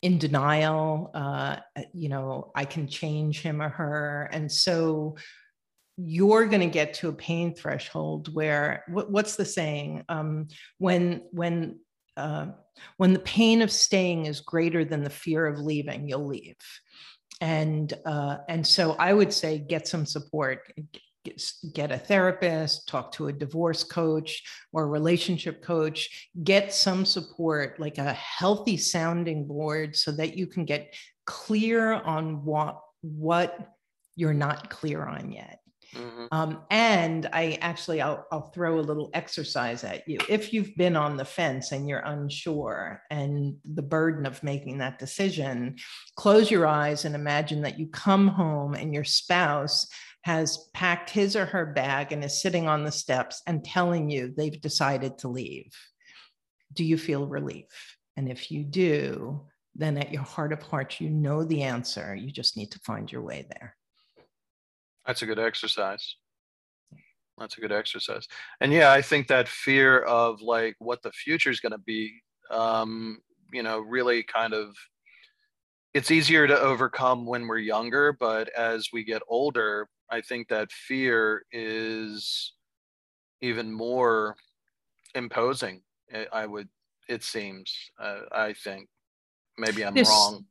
in 0.03 0.19
denial. 0.19 1.11
Uh, 1.15 1.57
you 1.93 2.09
know, 2.09 2.51
I 2.55 2.65
can 2.65 2.87
change 2.89 3.41
him 3.41 3.63
or 3.63 3.69
her. 3.69 4.29
And 4.33 4.51
so 4.51 5.17
you're 5.97 6.47
going 6.47 6.61
to 6.61 6.67
get 6.67 6.95
to 6.95 7.09
a 7.09 7.13
pain 7.13 7.55
threshold 7.55 8.33
where 8.35 8.85
what, 8.89 9.11
what's 9.11 9.37
the 9.37 9.45
saying? 9.45 10.05
Um, 10.09 10.49
when, 10.79 11.23
when, 11.31 11.81
uh, 12.17 12.49
when 12.97 13.13
the 13.13 13.19
pain 13.21 13.63
of 13.63 13.73
staying 13.73 14.27
is 14.27 14.41
greater 14.41 14.85
than 14.85 15.03
the 15.03 15.11
fear 15.11 15.47
of 15.47 15.59
leaving, 15.59 16.09
you'll 16.09 16.27
leave 16.27 16.57
and 17.41 17.93
uh, 18.05 18.39
and 18.49 18.67
so 18.67 18.97
I 18.99 19.13
would 19.13 19.33
say 19.33 19.59
get 19.59 19.87
some 19.87 20.07
support, 20.07 20.73
get 21.73 21.91
a 21.91 21.99
therapist, 21.99 22.89
talk 22.89 23.13
to 23.13 23.29
a 23.29 23.33
divorce 23.33 23.85
coach 23.85 24.43
or 24.73 24.85
a 24.85 24.87
relationship 24.87 25.63
coach, 25.63 26.29
get 26.43 26.73
some 26.73 27.05
support, 27.05 27.79
like 27.81 27.99
a 27.99 28.13
healthy 28.13 28.77
sounding 28.77 29.47
board 29.47 29.97
so 29.97 30.13
that 30.13 30.37
you 30.37 30.47
can 30.47 30.65
get 30.65 30.95
clear 31.27 31.93
on 31.93 32.45
what 32.45 32.81
what 33.03 33.75
you're 34.17 34.35
not 34.35 34.71
clear 34.71 35.05
on 35.05 35.31
yet. 35.31 35.61
Mm-hmm. 35.95 36.27
Um, 36.33 36.63
and 36.71 37.29
I 37.33 37.59
actually, 37.61 38.01
I'll, 38.03 38.27
I'll 38.31 38.51
throw 38.51 38.79
a 38.79 38.81
little 38.81 39.11
exercise 39.15 39.85
at 39.85 40.07
you. 40.07 40.19
If 40.29 40.53
you've 40.53 40.75
been 40.77 40.97
on 40.97 41.17
the 41.17 41.25
fence 41.25 41.73
and 41.73 41.89
you're 41.89 42.01
unsure 42.01 43.03
and 43.11 43.57
the 43.65 43.83
burden 43.83 44.27
of 44.27 44.43
making 44.43 44.79
that 44.79 44.99
decision, 44.99 45.77
close 46.17 46.51
your 46.51 46.67
eyes 46.67 47.05
and 47.05 47.15
imagine 47.15 47.63
that 47.63 47.79
you 47.79 47.87
come 47.87 48.29
home 48.29 48.75
and 48.75 48.93
your 48.93 49.05
spouse 49.05 49.87
has 50.23 50.69
packed 50.75 51.11
his 51.11 51.37
or 51.37 51.47
her 51.47 51.67
bag 51.67 52.13
and 52.13 52.25
is 52.25 52.41
sitting 52.41 52.69
on 52.69 52.85
the 52.85 52.93
steps 52.93 53.43
and 53.47 53.65
telling 53.65 54.11
you 54.11 54.29
they've 54.29 54.61
decided 54.61 55.19
to 55.19 55.29
leave, 55.29 55.73
do 56.73 56.85
you 56.85 56.99
feel 56.99 57.27
relief? 57.27 57.97
And 58.17 58.31
if 58.31 58.51
you 58.51 58.65
do, 58.65 59.47
then 59.75 59.97
at 59.97 60.13
your 60.13 60.23
heart 60.23 60.53
of 60.53 60.63
hearts, 60.63 61.01
you 61.01 61.09
know 61.09 61.45
the 61.45 61.63
answer. 61.63 62.15
You 62.15 62.31
just 62.31 62.57
need 62.57 62.73
to 62.73 62.81
find 62.81 63.11
your 63.11 63.23
way 63.23 63.47
there. 63.49 63.77
That's 65.07 65.23
a 65.23 65.27
good 65.27 65.39
exercise. 65.39 66.17
That's 67.39 67.57
a 67.57 67.61
good 67.61 67.73
exercise. 67.73 68.27
And 68.61 68.73
yeah, 68.73 68.93
I 68.93 69.01
think 69.01 69.29
that 69.29 69.49
fear 69.49 70.01
of 70.01 70.43
like 70.43 70.75
what 70.79 71.03
the 71.03 71.13
future 71.13 71.51
is 71.51 71.61
going 71.61 71.73
to 71.73 71.79
be, 71.79 72.21
um, 72.51 73.19
you 73.53 73.63
know, 73.63 73.79
really 73.79 74.25
kind 74.25 74.53
of 74.53 74.75
it's 75.95 76.11
easier 76.11 76.47
to 76.47 76.59
overcome 76.59 77.25
when 77.25 77.47
we're 77.47 77.59
younger, 77.59 78.13
but 78.13 78.49
as 78.51 78.89
we 78.93 79.05
get 79.05 79.23
older, 79.29 79.89
I 80.11 80.21
think 80.21 80.49
that 80.49 80.73
fear 80.73 81.45
is 81.53 82.53
even 83.41 83.73
more 83.73 84.37
imposing. 85.15 85.83
Eh, 86.13 86.25
I 86.33 86.47
would, 86.47 86.69
it 87.09 87.23
seems. 87.23 87.73
Uh, 88.01 88.21
I 88.33 88.53
think 88.53 88.89
maybe 89.59 89.85
I'm 89.85 89.95
there's, 89.95 90.09
wrong. 90.09 90.45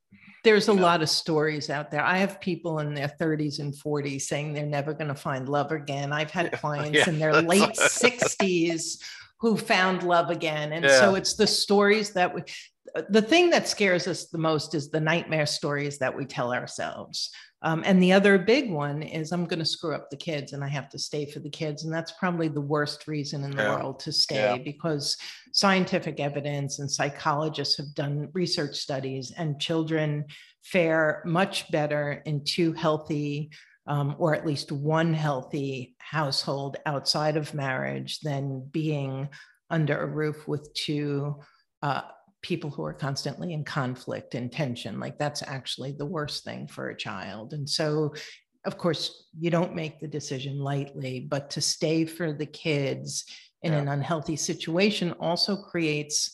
There's 0.44 0.70
a 0.70 0.74
know. 0.74 0.82
lot 0.82 1.02
of 1.02 1.10
stories 1.10 1.70
out 1.70 1.92
there. 1.92 2.04
I 2.04 2.18
have 2.18 2.40
people 2.40 2.80
in 2.80 2.94
their 2.94 3.12
30s 3.20 3.60
and 3.60 3.74
40s 3.74 4.22
saying 4.22 4.54
they're 4.54 4.66
never 4.66 4.94
going 4.94 5.08
to 5.08 5.16
find 5.16 5.50
love 5.50 5.72
again. 5.72 6.14
I've 6.14 6.32
had 6.32 6.52
clients 6.60 6.98
yeah, 6.98 7.10
in 7.10 7.20
their 7.20 7.42
late 7.42 7.62
60s 7.74 9.02
who 9.40 9.56
found 9.56 10.02
love 10.02 10.32
again, 10.32 10.74
and 10.74 10.84
yeah. 10.84 11.00
so 11.00 11.14
it's 11.14 11.36
the 11.36 11.46
stories 11.46 12.12
that 12.14 12.34
we 12.34 12.42
the 13.10 13.22
thing 13.22 13.50
that 13.50 13.68
scares 13.68 14.08
us 14.08 14.28
the 14.28 14.38
most 14.38 14.74
is 14.74 14.90
the 14.90 15.00
nightmare 15.00 15.46
stories 15.46 15.98
that 16.00 16.16
we 16.16 16.26
tell 16.26 16.54
ourselves. 16.54 17.32
Um, 17.64 17.82
and 17.86 18.02
the 18.02 18.14
other 18.14 18.38
big 18.38 18.72
one 18.72 19.02
is 19.02 19.32
I'm 19.32 19.46
going 19.46 19.60
to 19.60 19.66
screw 19.66 19.96
up 19.96 20.10
the 20.10 20.18
kids 20.18 20.54
and 20.54 20.64
I 20.64 20.68
have 20.68 20.90
to 20.90 21.00
stay 21.00 21.26
for 21.26 21.40
the 21.40 21.50
kids. 21.50 21.84
And 21.84 21.94
that's 21.94 22.12
probably 22.14 22.50
the 22.50 22.62
worst 22.62 23.08
reason 23.08 23.44
in 23.44 23.52
the 23.52 23.64
yeah. 23.64 23.76
world 23.76 24.00
to 24.02 24.12
stay 24.12 24.58
yeah. 24.58 24.58
because 24.58 25.18
scientific 25.54 26.20
evidence 26.20 26.78
and 26.80 26.90
psychologists 26.90 27.78
have 27.78 27.96
done 27.96 28.30
research 28.34 28.76
studies, 28.76 29.32
and 29.36 29.60
children 29.60 30.26
fare 30.64 31.24
much 31.26 31.72
better 31.72 32.22
in 32.26 32.44
two 32.44 32.74
healthy 32.74 33.50
um, 33.88 34.16
or 34.20 34.36
at 34.36 34.46
least 34.46 34.72
one 34.72 35.14
healthy 35.14 35.96
household 36.00 36.76
outside 36.86 37.38
of 37.38 37.54
marriage 37.54 38.20
than 38.20 38.68
being 38.72 39.30
under 39.70 39.98
a 39.98 40.06
roof 40.06 40.48
with 40.48 40.74
two 40.74 41.40
uh, 41.82 42.02
people 42.48 42.70
who 42.70 42.84
are 42.86 42.94
constantly 42.94 43.52
in 43.52 43.66
conflict 43.66 44.34
and 44.34 44.50
tension. 44.50 45.02
Like 45.02 45.18
that's 45.18 45.44
actually 45.44 45.92
the 45.92 46.06
worst 46.06 46.46
thing 46.46 46.66
for 46.66 46.90
a 46.90 46.96
child. 46.96 47.52
And 47.52 47.70
so, 47.70 48.14
of 48.66 48.78
course, 48.78 49.28
you 49.38 49.50
don't 49.50 49.76
make 49.76 50.00
the 50.00 50.08
decision 50.08 50.58
lightly, 50.58 51.20
but 51.20 51.50
to 51.52 51.62
stay 51.62 52.06
for 52.06 52.32
the 52.32 52.46
kids 52.46 53.26
in 53.64 53.74
yeah. 53.74 53.80
an 53.80 53.90
unhealthy 53.90 54.38
situation 54.38 55.12
also 55.20 55.58
creates 55.58 56.32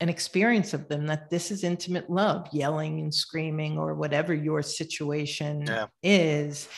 an 0.00 0.10
experience 0.10 0.74
of 0.74 0.88
them 0.88 1.06
that 1.06 1.30
this 1.30 1.50
is 1.50 1.64
intimate 1.64 2.10
love, 2.10 2.46
yelling 2.52 3.00
and 3.00 3.14
screaming, 3.14 3.78
or 3.78 3.94
whatever 3.94 4.34
your 4.34 4.60
situation 4.60 5.64
yeah. 5.66 5.86
is. 6.02 6.68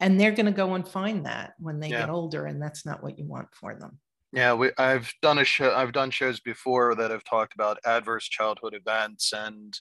And 0.00 0.18
they're 0.18 0.32
going 0.32 0.46
to 0.46 0.52
go 0.52 0.72
and 0.74 0.88
find 0.88 1.26
that 1.26 1.52
when 1.58 1.78
they 1.78 1.88
yeah. 1.88 2.00
get 2.00 2.10
older, 2.10 2.46
and 2.46 2.62
that's 2.62 2.86
not 2.86 3.02
what 3.02 3.18
you 3.18 3.26
want 3.26 3.48
for 3.52 3.74
them. 3.74 3.98
Yeah, 4.34 4.54
we, 4.54 4.70
I've 4.78 5.14
done 5.22 5.38
a 5.38 5.44
show. 5.44 5.72
I've 5.74 5.92
done 5.92 6.10
shows 6.10 6.40
before 6.40 6.96
that 6.96 7.12
have 7.12 7.22
talked 7.24 7.54
about 7.54 7.78
adverse 7.84 8.28
childhood 8.28 8.74
events 8.74 9.32
and, 9.32 9.78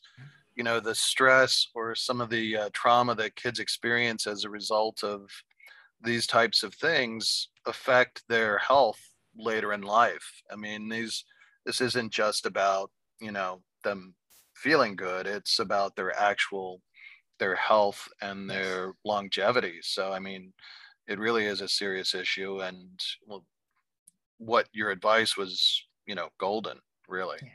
you 0.55 0.63
know, 0.63 0.79
the 0.79 0.93
stress 0.93 1.67
or 1.73 1.95
some 1.95 2.21
of 2.21 2.29
the 2.29 2.57
uh, 2.57 2.69
trauma 2.73 3.15
that 3.15 3.35
kids 3.35 3.59
experience 3.59 4.27
as 4.27 4.43
a 4.43 4.51
result 4.51 5.03
of 5.03 5.29
these 6.03 6.27
types 6.27 6.63
of 6.63 6.75
things 6.75 7.49
affect 7.67 8.23
their 8.29 8.59
health 8.59 8.99
later 9.37 9.73
in 9.73 9.81
life. 9.81 10.41
I 10.51 10.55
mean, 10.57 10.89
these 10.89 11.25
this 11.65 11.81
isn't 11.81 12.13
just 12.13 12.45
about 12.45 12.91
you 13.21 13.31
know 13.31 13.63
them 13.83 14.15
feeling 14.55 14.95
good. 14.95 15.27
It's 15.27 15.59
about 15.59 15.95
their 15.95 16.17
actual 16.19 16.81
their 17.39 17.55
health 17.55 18.07
and 18.21 18.49
their 18.49 18.93
longevity. 19.05 19.79
So 19.83 20.13
I 20.13 20.19
mean, 20.19 20.53
it 21.07 21.19
really 21.19 21.45
is 21.45 21.61
a 21.61 21.67
serious 21.69 22.15
issue, 22.15 22.61
and 22.61 22.99
well, 23.27 23.45
what 24.45 24.67
your 24.73 24.91
advice 24.91 25.37
was, 25.37 25.81
you 26.05 26.15
know, 26.15 26.29
golden, 26.39 26.79
really. 27.07 27.37
Yeah. 27.41 27.49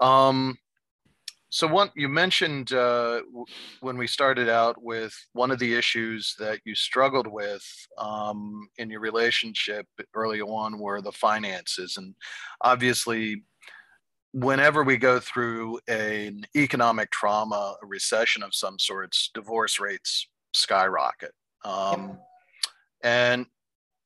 Um, 0.00 0.58
so 1.50 1.66
one 1.66 1.90
you 1.96 2.08
mentioned 2.08 2.72
uh, 2.72 3.22
when 3.80 3.98
we 3.98 4.06
started 4.06 4.48
out 4.48 4.80
with 4.80 5.12
one 5.32 5.50
of 5.50 5.58
the 5.58 5.74
issues 5.74 6.36
that 6.38 6.60
you 6.64 6.76
struggled 6.76 7.26
with 7.26 7.64
um, 7.98 8.68
in 8.78 8.88
your 8.88 9.00
relationship 9.00 9.86
early 10.14 10.40
on 10.40 10.78
were 10.78 11.02
the 11.02 11.12
finances, 11.12 11.96
and 11.96 12.14
obviously, 12.60 13.42
whenever 14.32 14.84
we 14.84 14.96
go 14.96 15.18
through 15.18 15.80
an 15.88 16.42
economic 16.54 17.10
trauma, 17.10 17.74
a 17.82 17.86
recession 17.86 18.44
of 18.44 18.54
some 18.54 18.78
sorts, 18.78 19.30
divorce 19.34 19.80
rates 19.80 20.28
skyrocket. 20.54 21.32
Um, 21.64 22.18
and 23.02 23.46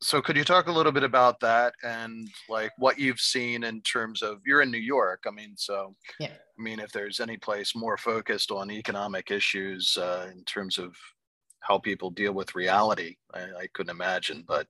so 0.04 0.20
could 0.20 0.36
you 0.36 0.44
talk 0.44 0.66
a 0.66 0.72
little 0.72 0.92
bit 0.92 1.02
about 1.02 1.40
that 1.40 1.74
and 1.82 2.28
like 2.50 2.72
what 2.76 2.98
you've 2.98 3.20
seen 3.20 3.64
in 3.64 3.80
terms 3.80 4.20
of 4.20 4.42
you're 4.44 4.60
in 4.60 4.70
New 4.70 4.76
York? 4.76 5.24
I 5.26 5.30
mean, 5.30 5.54
so 5.56 5.96
yeah. 6.20 6.28
I 6.28 6.62
mean, 6.62 6.78
if 6.78 6.92
there's 6.92 7.20
any 7.20 7.38
place 7.38 7.74
more 7.74 7.96
focused 7.96 8.50
on 8.50 8.70
economic 8.70 9.30
issues 9.30 9.96
uh, 9.96 10.28
in 10.30 10.44
terms 10.44 10.76
of 10.76 10.94
how 11.60 11.78
people 11.78 12.10
deal 12.10 12.34
with 12.34 12.54
reality, 12.54 13.16
I, 13.32 13.40
I 13.40 13.66
couldn't 13.72 13.96
imagine. 13.96 14.44
But 14.46 14.66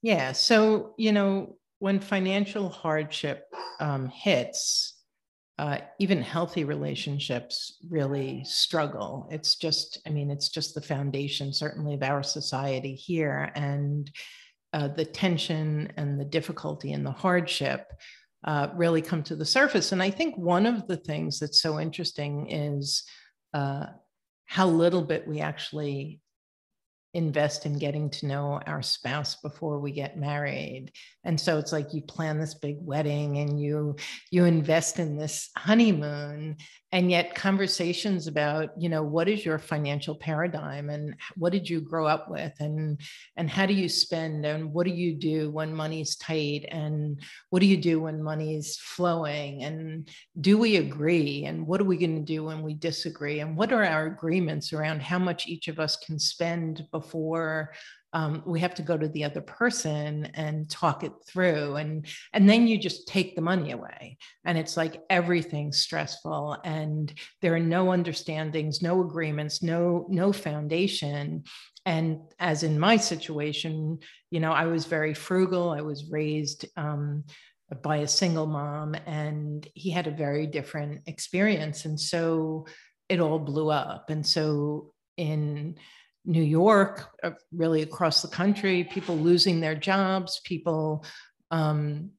yeah, 0.00 0.32
so 0.32 0.94
you 0.96 1.12
know, 1.12 1.58
when 1.80 2.00
financial 2.00 2.70
hardship 2.70 3.44
um, 3.80 4.08
hits, 4.08 4.95
uh, 5.58 5.78
even 5.98 6.20
healthy 6.20 6.64
relationships 6.64 7.78
really 7.88 8.44
struggle. 8.44 9.26
It's 9.30 9.56
just, 9.56 9.98
I 10.06 10.10
mean, 10.10 10.30
it's 10.30 10.50
just 10.50 10.74
the 10.74 10.82
foundation, 10.82 11.52
certainly, 11.52 11.94
of 11.94 12.02
our 12.02 12.22
society 12.22 12.94
here. 12.94 13.50
And 13.54 14.10
uh, 14.72 14.88
the 14.88 15.04
tension 15.04 15.92
and 15.96 16.20
the 16.20 16.24
difficulty 16.24 16.92
and 16.92 17.06
the 17.06 17.10
hardship 17.10 17.90
uh, 18.44 18.68
really 18.74 19.00
come 19.00 19.22
to 19.22 19.36
the 19.36 19.46
surface. 19.46 19.92
And 19.92 20.02
I 20.02 20.10
think 20.10 20.36
one 20.36 20.66
of 20.66 20.86
the 20.86 20.98
things 20.98 21.38
that's 21.38 21.62
so 21.62 21.80
interesting 21.80 22.50
is 22.50 23.04
uh, 23.54 23.86
how 24.44 24.68
little 24.68 25.02
bit 25.02 25.26
we 25.26 25.40
actually 25.40 26.20
invest 27.16 27.64
in 27.64 27.78
getting 27.78 28.10
to 28.10 28.26
know 28.26 28.60
our 28.66 28.82
spouse 28.82 29.36
before 29.36 29.80
we 29.80 29.90
get 29.90 30.18
married. 30.18 30.92
And 31.24 31.40
so 31.40 31.58
it's 31.58 31.72
like 31.72 31.94
you 31.94 32.02
plan 32.02 32.38
this 32.38 32.54
big 32.54 32.76
wedding 32.80 33.38
and 33.38 33.58
you 33.58 33.96
you 34.30 34.44
invest 34.44 34.98
in 34.98 35.16
this 35.16 35.48
honeymoon 35.56 36.56
and 36.96 37.10
yet 37.10 37.34
conversations 37.34 38.26
about 38.26 38.70
you 38.78 38.88
know 38.88 39.02
what 39.02 39.28
is 39.28 39.44
your 39.44 39.58
financial 39.58 40.14
paradigm 40.14 40.88
and 40.88 41.14
what 41.36 41.52
did 41.52 41.68
you 41.68 41.78
grow 41.78 42.06
up 42.06 42.30
with 42.30 42.54
and 42.58 42.98
and 43.36 43.50
how 43.50 43.66
do 43.66 43.74
you 43.74 43.86
spend 43.86 44.46
and 44.46 44.72
what 44.72 44.86
do 44.86 44.92
you 44.92 45.14
do 45.14 45.50
when 45.50 45.74
money's 45.74 46.16
tight 46.16 46.64
and 46.70 47.20
what 47.50 47.60
do 47.60 47.66
you 47.66 47.76
do 47.76 48.00
when 48.00 48.22
money's 48.22 48.78
flowing 48.78 49.62
and 49.62 50.08
do 50.40 50.56
we 50.56 50.76
agree 50.76 51.44
and 51.44 51.66
what 51.66 51.82
are 51.82 51.84
we 51.84 51.98
going 51.98 52.16
to 52.16 52.32
do 52.34 52.44
when 52.44 52.62
we 52.62 52.72
disagree 52.72 53.40
and 53.40 53.58
what 53.58 53.74
are 53.74 53.84
our 53.84 54.06
agreements 54.06 54.72
around 54.72 55.02
how 55.02 55.18
much 55.18 55.46
each 55.46 55.68
of 55.68 55.78
us 55.78 55.98
can 55.98 56.18
spend 56.18 56.86
before 56.92 57.74
um, 58.12 58.42
we 58.46 58.60
have 58.60 58.74
to 58.76 58.82
go 58.82 58.96
to 58.96 59.08
the 59.08 59.24
other 59.24 59.40
person 59.40 60.30
and 60.34 60.70
talk 60.70 61.04
it 61.04 61.12
through. 61.28 61.76
And 61.76 62.06
and 62.32 62.48
then 62.48 62.66
you 62.66 62.78
just 62.78 63.08
take 63.08 63.34
the 63.34 63.42
money 63.42 63.72
away. 63.72 64.18
And 64.44 64.56
it's 64.56 64.76
like 64.76 65.02
everything's 65.10 65.78
stressful 65.78 66.56
and 66.64 67.12
there 67.42 67.54
are 67.54 67.60
no 67.60 67.92
understandings 67.92 68.82
no 68.82 69.00
agreements 69.00 69.62
no 69.62 70.06
no 70.08 70.32
foundation. 70.32 71.44
And 71.84 72.20
as 72.38 72.62
in 72.62 72.80
my 72.80 72.96
situation 72.96 73.98
you 74.30 74.40
know 74.40 74.52
i 74.52 74.66
was 74.66 74.86
very 74.86 75.14
frugal. 75.14 75.70
I 75.70 75.82
was 75.82 76.10
raised 76.10 76.66
um, 76.76 77.24
by 77.82 77.98
a 77.98 78.08
single 78.08 78.46
mom 78.46 78.94
and 79.06 79.66
he 79.74 79.90
had 79.90 80.06
a 80.06 80.12
very 80.12 80.46
different 80.46 81.02
experience. 81.06 81.84
And 81.84 81.98
so 81.98 82.66
it 83.08 83.20
all 83.20 83.38
blew 83.38 83.70
up. 83.70 84.10
And 84.10 84.26
so 84.26 84.92
in 85.16 85.76
New 86.26 86.42
York, 86.42 87.08
uh, 87.22 87.30
really 87.52 87.82
across 87.82 88.20
the 88.20 88.28
country, 88.28 88.84
people 88.84 89.16
losing 89.16 89.60
their 89.60 89.76
jobs, 89.76 90.40
people 90.44 91.04
um, 91.50 92.10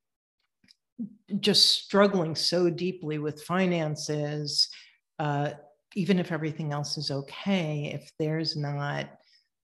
just 1.40 1.84
struggling 1.84 2.36
so 2.36 2.70
deeply 2.70 3.20
with 3.20 3.44
finances. 3.44 4.70
Uh, 5.20 5.52
even 5.96 6.20
if 6.20 6.32
everything 6.32 6.72
else 6.72 6.98
is 6.98 7.12
okay, 7.12 7.92
if 7.94 8.12
there's 8.18 8.56
not 8.56 9.10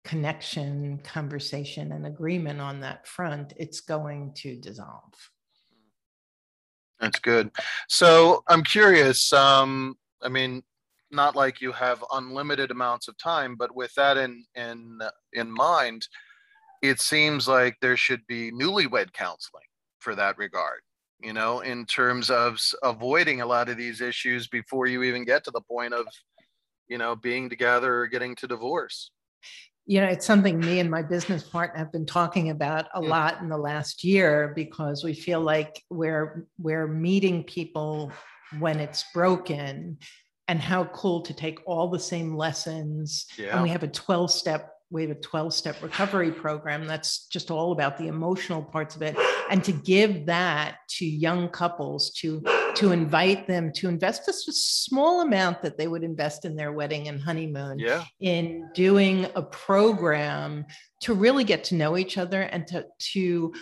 connection, 0.03 0.99
conversation, 0.99 1.91
and 1.91 2.05
agreement 2.05 2.61
on 2.61 2.81
that 2.81 3.07
front, 3.07 3.53
it's 3.57 3.81
going 3.81 4.33
to 4.33 4.55
dissolve. 4.55 5.13
That's 6.99 7.19
good. 7.19 7.51
So 7.87 8.43
I'm 8.47 8.63
curious. 8.63 9.31
Um, 9.31 9.97
I 10.21 10.29
mean, 10.29 10.63
not 11.11 11.35
like 11.35 11.61
you 11.61 11.71
have 11.71 12.03
unlimited 12.13 12.71
amounts 12.71 13.07
of 13.07 13.17
time, 13.17 13.55
but 13.55 13.75
with 13.75 13.93
that 13.95 14.17
in 14.17 14.45
in 14.55 14.99
in 15.33 15.51
mind, 15.51 16.07
it 16.81 16.99
seems 16.99 17.47
like 17.47 17.75
there 17.81 17.97
should 17.97 18.25
be 18.27 18.51
newlywed 18.51 19.13
counseling 19.13 19.63
for 19.99 20.15
that 20.15 20.37
regard. 20.37 20.81
You 21.21 21.33
know, 21.33 21.59
in 21.59 21.85
terms 21.85 22.29
of 22.29 22.59
avoiding 22.81 23.41
a 23.41 23.45
lot 23.45 23.67
of 23.67 23.77
these 23.77 23.99
issues 23.99 24.47
before 24.47 24.87
you 24.87 25.03
even 25.03 25.25
get 25.25 25.43
to 25.43 25.51
the 25.51 25.61
point 25.61 25.93
of, 25.93 26.07
you 26.87 26.97
know, 26.97 27.13
being 27.15 27.49
together 27.49 27.93
or 27.93 28.07
getting 28.07 28.35
to 28.35 28.47
divorce. 28.47 29.11
You 29.85 30.01
know, 30.01 30.07
it's 30.07 30.25
something 30.25 30.59
me 30.59 30.79
and 30.79 30.89
my 30.89 31.01
business 31.01 31.43
partner 31.43 31.79
have 31.79 31.91
been 31.91 32.05
talking 32.05 32.51
about 32.51 32.85
a 32.93 33.01
hmm. 33.01 33.09
lot 33.09 33.41
in 33.41 33.49
the 33.49 33.57
last 33.57 34.03
year 34.03 34.53
because 34.55 35.03
we 35.03 35.13
feel 35.13 35.41
like 35.41 35.83
we're 35.89 36.45
we're 36.57 36.87
meeting 36.87 37.43
people 37.43 38.13
when 38.59 38.79
it's 38.79 39.03
broken 39.13 39.97
and 40.49 40.59
how 40.59 40.83
cool 40.85 41.21
to 41.21 41.33
take 41.33 41.59
all 41.67 41.87
the 41.87 41.99
same 41.99 42.35
lessons. 42.35 43.27
Yeah. 43.37 43.53
And 43.53 43.63
we 43.63 43.69
have 43.69 43.83
a 43.83 43.87
12 43.87 44.31
step 44.31 44.75
we 44.91 45.03
have 45.03 45.11
a 45.11 45.21
12 45.21 45.53
step 45.53 45.83
recovery 45.83 46.31
program 46.31 46.87
that's 46.87 47.27
just 47.27 47.51
all 47.51 47.73
about 47.73 47.95
the 47.99 48.07
emotional 48.07 48.63
parts 48.63 48.95
of 48.95 49.03
it 49.03 49.15
and 49.51 49.63
to 49.63 49.71
give 49.71 50.25
that 50.25 50.77
to 50.87 51.05
young 51.05 51.47
couples 51.47 52.09
to 52.13 52.43
to 52.73 52.91
invite 52.91 53.45
them 53.45 53.71
to 53.73 53.87
invest 53.87 54.25
just 54.25 54.47
a 54.47 54.51
small 54.51 55.21
amount 55.21 55.61
that 55.61 55.77
they 55.77 55.87
would 55.87 56.03
invest 56.03 56.43
in 56.43 56.55
their 56.55 56.71
wedding 56.71 57.07
and 57.07 57.21
honeymoon 57.21 57.77
yeah. 57.77 58.03
in 58.19 58.67
doing 58.73 59.27
a 59.35 59.43
program 59.43 60.65
to 61.01 61.13
really 61.13 61.43
get 61.43 61.63
to 61.63 61.75
know 61.75 61.95
each 61.95 62.17
other 62.17 62.41
and 62.41 62.65
to 62.65 62.83
to 62.97 63.53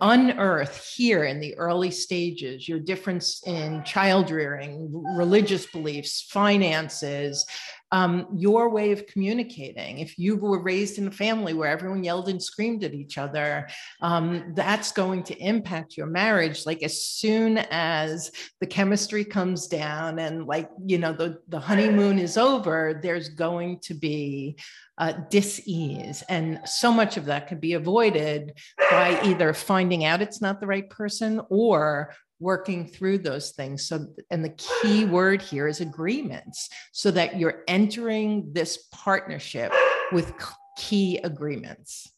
unearth 0.00 0.92
here 0.96 1.24
in 1.24 1.40
the 1.40 1.56
early 1.56 1.90
stages 1.90 2.68
your 2.68 2.78
difference 2.78 3.42
in 3.46 3.82
child 3.84 4.30
rearing, 4.30 4.90
religious 5.16 5.66
beliefs, 5.66 6.22
finances, 6.30 7.44
um, 7.92 8.26
your 8.34 8.68
way 8.68 8.92
of 8.92 9.06
communicating. 9.06 9.98
If 9.98 10.18
you 10.18 10.36
were 10.36 10.62
raised 10.62 10.98
in 10.98 11.08
a 11.08 11.12
family 11.12 11.54
where 11.54 11.70
everyone 11.70 12.04
yelled 12.04 12.28
and 12.28 12.42
screamed 12.42 12.84
at 12.84 12.94
each 12.94 13.18
other, 13.18 13.68
um, 14.00 14.52
that's 14.54 14.92
going 14.92 15.22
to 15.24 15.38
impact 15.38 15.96
your 15.96 16.06
marriage. 16.06 16.66
Like 16.66 16.82
as 16.82 17.02
soon 17.02 17.58
as 17.70 18.30
the 18.60 18.66
chemistry 18.66 19.24
comes 19.24 19.66
down 19.68 20.18
and 20.18 20.46
like, 20.46 20.68
you 20.84 20.98
know, 20.98 21.12
the, 21.12 21.38
the 21.48 21.60
honeymoon 21.60 22.18
is 22.18 22.36
over, 22.36 23.00
there's 23.02 23.30
going 23.30 23.80
to 23.80 23.94
be 23.94 24.58
uh, 24.98 25.12
dis-ease. 25.30 26.22
And 26.28 26.60
so 26.66 26.92
much 26.92 27.16
of 27.16 27.26
that 27.26 27.46
could 27.46 27.60
be 27.60 27.74
avoided 27.74 28.58
by 28.90 29.20
either 29.22 29.54
finding 29.54 30.04
out 30.04 30.20
it's 30.20 30.42
not 30.42 30.60
the 30.60 30.66
right 30.66 30.90
person 30.90 31.40
or 31.48 32.12
working 32.40 32.86
through 32.86 33.18
those 33.18 33.50
things. 33.50 33.86
So, 33.86 34.06
and 34.30 34.44
the 34.44 34.54
key 34.82 35.04
word 35.04 35.42
here 35.42 35.66
is 35.66 35.80
agreements 35.80 36.68
so 36.92 37.10
that 37.10 37.38
you're 37.38 37.64
entering 37.66 38.52
this 38.52 38.88
partnership 38.92 39.72
with 40.12 40.32
key 40.76 41.18
agreements. 41.18 42.12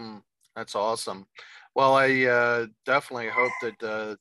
Mm, 0.00 0.22
that's 0.54 0.74
awesome. 0.74 1.26
Well, 1.74 1.94
I 1.94 2.24
uh, 2.24 2.66
definitely 2.86 3.28
hope 3.28 3.52
that 3.62 3.82
uh, 3.82 4.16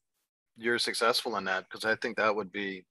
you're 0.58 0.80
successful 0.80 1.38
in 1.38 1.46
that 1.46 1.66
because 1.70 1.86
I 1.86 1.96
think 1.96 2.18
that 2.18 2.36
would 2.36 2.52
be, 2.52 2.86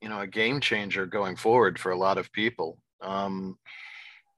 you 0.00 0.08
know, 0.08 0.20
a 0.20 0.26
game 0.26 0.60
changer 0.60 1.06
going 1.06 1.36
forward 1.36 1.78
for 1.78 1.90
a 1.90 1.98
lot 1.98 2.18
of 2.18 2.30
people. 2.32 2.78
Um, 3.00 3.58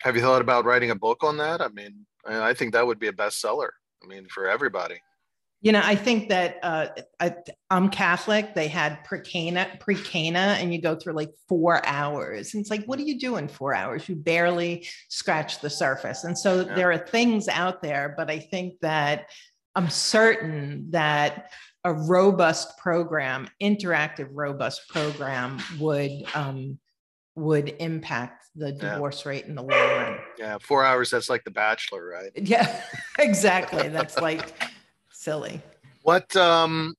have 0.00 0.16
you 0.16 0.22
thought 0.22 0.40
about 0.40 0.64
writing 0.64 0.90
a 0.90 0.94
book 0.94 1.22
on 1.22 1.37
that? 1.38 1.61
I 1.61 1.68
mean, 1.68 2.07
I 2.26 2.54
think 2.54 2.72
that 2.72 2.87
would 2.87 2.98
be 2.98 3.09
a 3.09 3.12
bestseller. 3.12 3.70
I 4.02 4.07
mean, 4.07 4.26
for 4.28 4.48
everybody. 4.48 5.00
You 5.61 5.73
know, 5.73 5.83
I 5.83 5.97
think 5.97 6.29
that 6.29 6.59
uh, 6.62 6.87
I, 7.18 7.35
am 7.71 7.88
Catholic. 7.88 8.55
They 8.55 8.68
had 8.68 9.03
pre-cana, 9.05 9.66
pre-cana, 9.81 10.57
and 10.61 10.73
you 10.73 10.81
go 10.81 10.94
through 10.94 11.14
like 11.14 11.31
four 11.49 11.85
hours. 11.85 12.55
And 12.55 12.61
it's 12.61 12.71
like, 12.71 12.85
what 12.85 12.99
do 12.99 13.05
you 13.05 13.18
do 13.18 13.37
in 13.37 13.49
four 13.49 13.75
hours? 13.75 14.09
You 14.09 14.14
barely 14.14 14.87
scratch 15.09 15.61
the 15.61 15.68
surface. 15.68 16.23
And 16.23 16.38
so 16.38 16.61
yeah. 16.61 16.75
there 16.77 16.92
are 16.92 16.99
things 16.99 17.49
out 17.49 17.83
there, 17.83 18.14
but 18.16 18.31
I 18.31 18.38
think 18.38 18.75
that 18.83 19.31
I'm 19.75 19.90
certain 19.90 20.90
that 20.90 21.51
a 21.85 21.92
robust 21.92 22.79
program, 22.79 23.49
interactive, 23.61 24.29
robust 24.31 24.88
program 24.88 25.59
would 25.79 26.11
um, 26.35 26.79
would 27.35 27.75
impact 27.79 28.47
the 28.55 28.73
divorce 28.73 29.23
yeah. 29.25 29.31
rate 29.31 29.44
in 29.47 29.55
the 29.55 29.62
long 29.62 29.71
run. 29.71 30.18
Yeah, 30.38 30.59
four 30.61 30.85
hours. 30.85 31.11
That's 31.11 31.31
like 31.31 31.44
The 31.44 31.51
Bachelor, 31.51 32.07
right? 32.07 32.31
Yeah, 32.35 32.83
exactly. 33.18 33.88
that's 33.88 34.18
like 34.18 34.53
silly. 35.29 35.61
What 36.03 36.35
um 36.37 36.95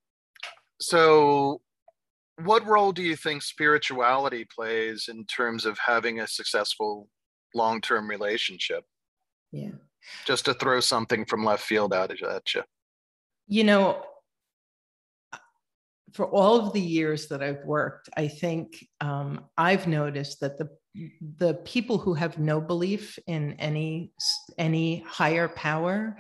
so 0.80 1.62
what 2.44 2.65
role 2.65 2.92
do 2.92 3.02
you 3.02 3.15
think 3.15 3.42
spirituality 3.42 4.46
plays 4.46 5.10
in 5.10 5.26
terms 5.26 5.65
of 5.65 5.78
having 5.78 6.20
a 6.20 6.28
successful 6.28 7.10
long-term 7.56 8.08
relationship? 8.08 8.84
Yeah. 9.52 9.72
Just 10.26 10.46
to 10.46 10.54
throw 10.54 10.80
something 10.80 11.26
from 11.26 11.44
left 11.44 11.63
field 11.63 11.92
out 11.92 12.12
at 12.12 12.54
you. 12.54 12.63
You 13.48 13.63
know, 13.63 14.04
for 16.13 16.28
all 16.28 16.60
of 16.60 16.72
the 16.74 16.82
years 16.82 17.28
that 17.28 17.42
I've 17.42 17.65
worked, 17.65 18.10
I 18.15 18.28
think 18.28 18.88
um, 19.02 19.46
I've 19.58 19.88
noticed 19.88 20.39
that 20.42 20.58
the 20.58 20.70
the 21.38 21.54
people 21.65 21.98
who 21.98 22.13
have 22.13 22.39
no 22.39 22.60
belief 22.60 23.20
in 23.28 23.54
any 23.54 24.12
any 24.58 25.04
higher 25.08 25.48
power 25.48 26.18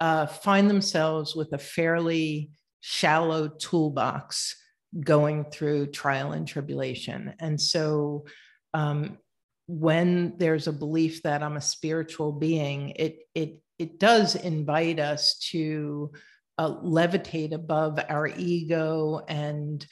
uh, 0.00 0.26
find 0.26 0.68
themselves 0.68 1.34
with 1.34 1.52
a 1.52 1.58
fairly 1.58 2.50
shallow 2.80 3.48
toolbox 3.48 4.56
going 5.00 5.44
through 5.44 5.86
trial 5.88 6.32
and 6.32 6.46
tribulation. 6.46 7.34
And 7.40 7.60
so, 7.60 8.26
um, 8.72 9.18
when 9.66 10.34
there's 10.36 10.66
a 10.66 10.72
belief 10.72 11.22
that 11.22 11.42
I'm 11.42 11.56
a 11.56 11.60
spiritual 11.60 12.32
being, 12.32 12.90
it 12.96 13.20
it 13.34 13.60
it 13.78 13.98
does 13.98 14.34
invite 14.34 15.00
us 15.00 15.38
to 15.50 16.12
uh, 16.58 16.74
levitate 16.82 17.52
above 17.52 17.98
our 18.08 18.28
ego 18.28 19.22
and 19.26 19.84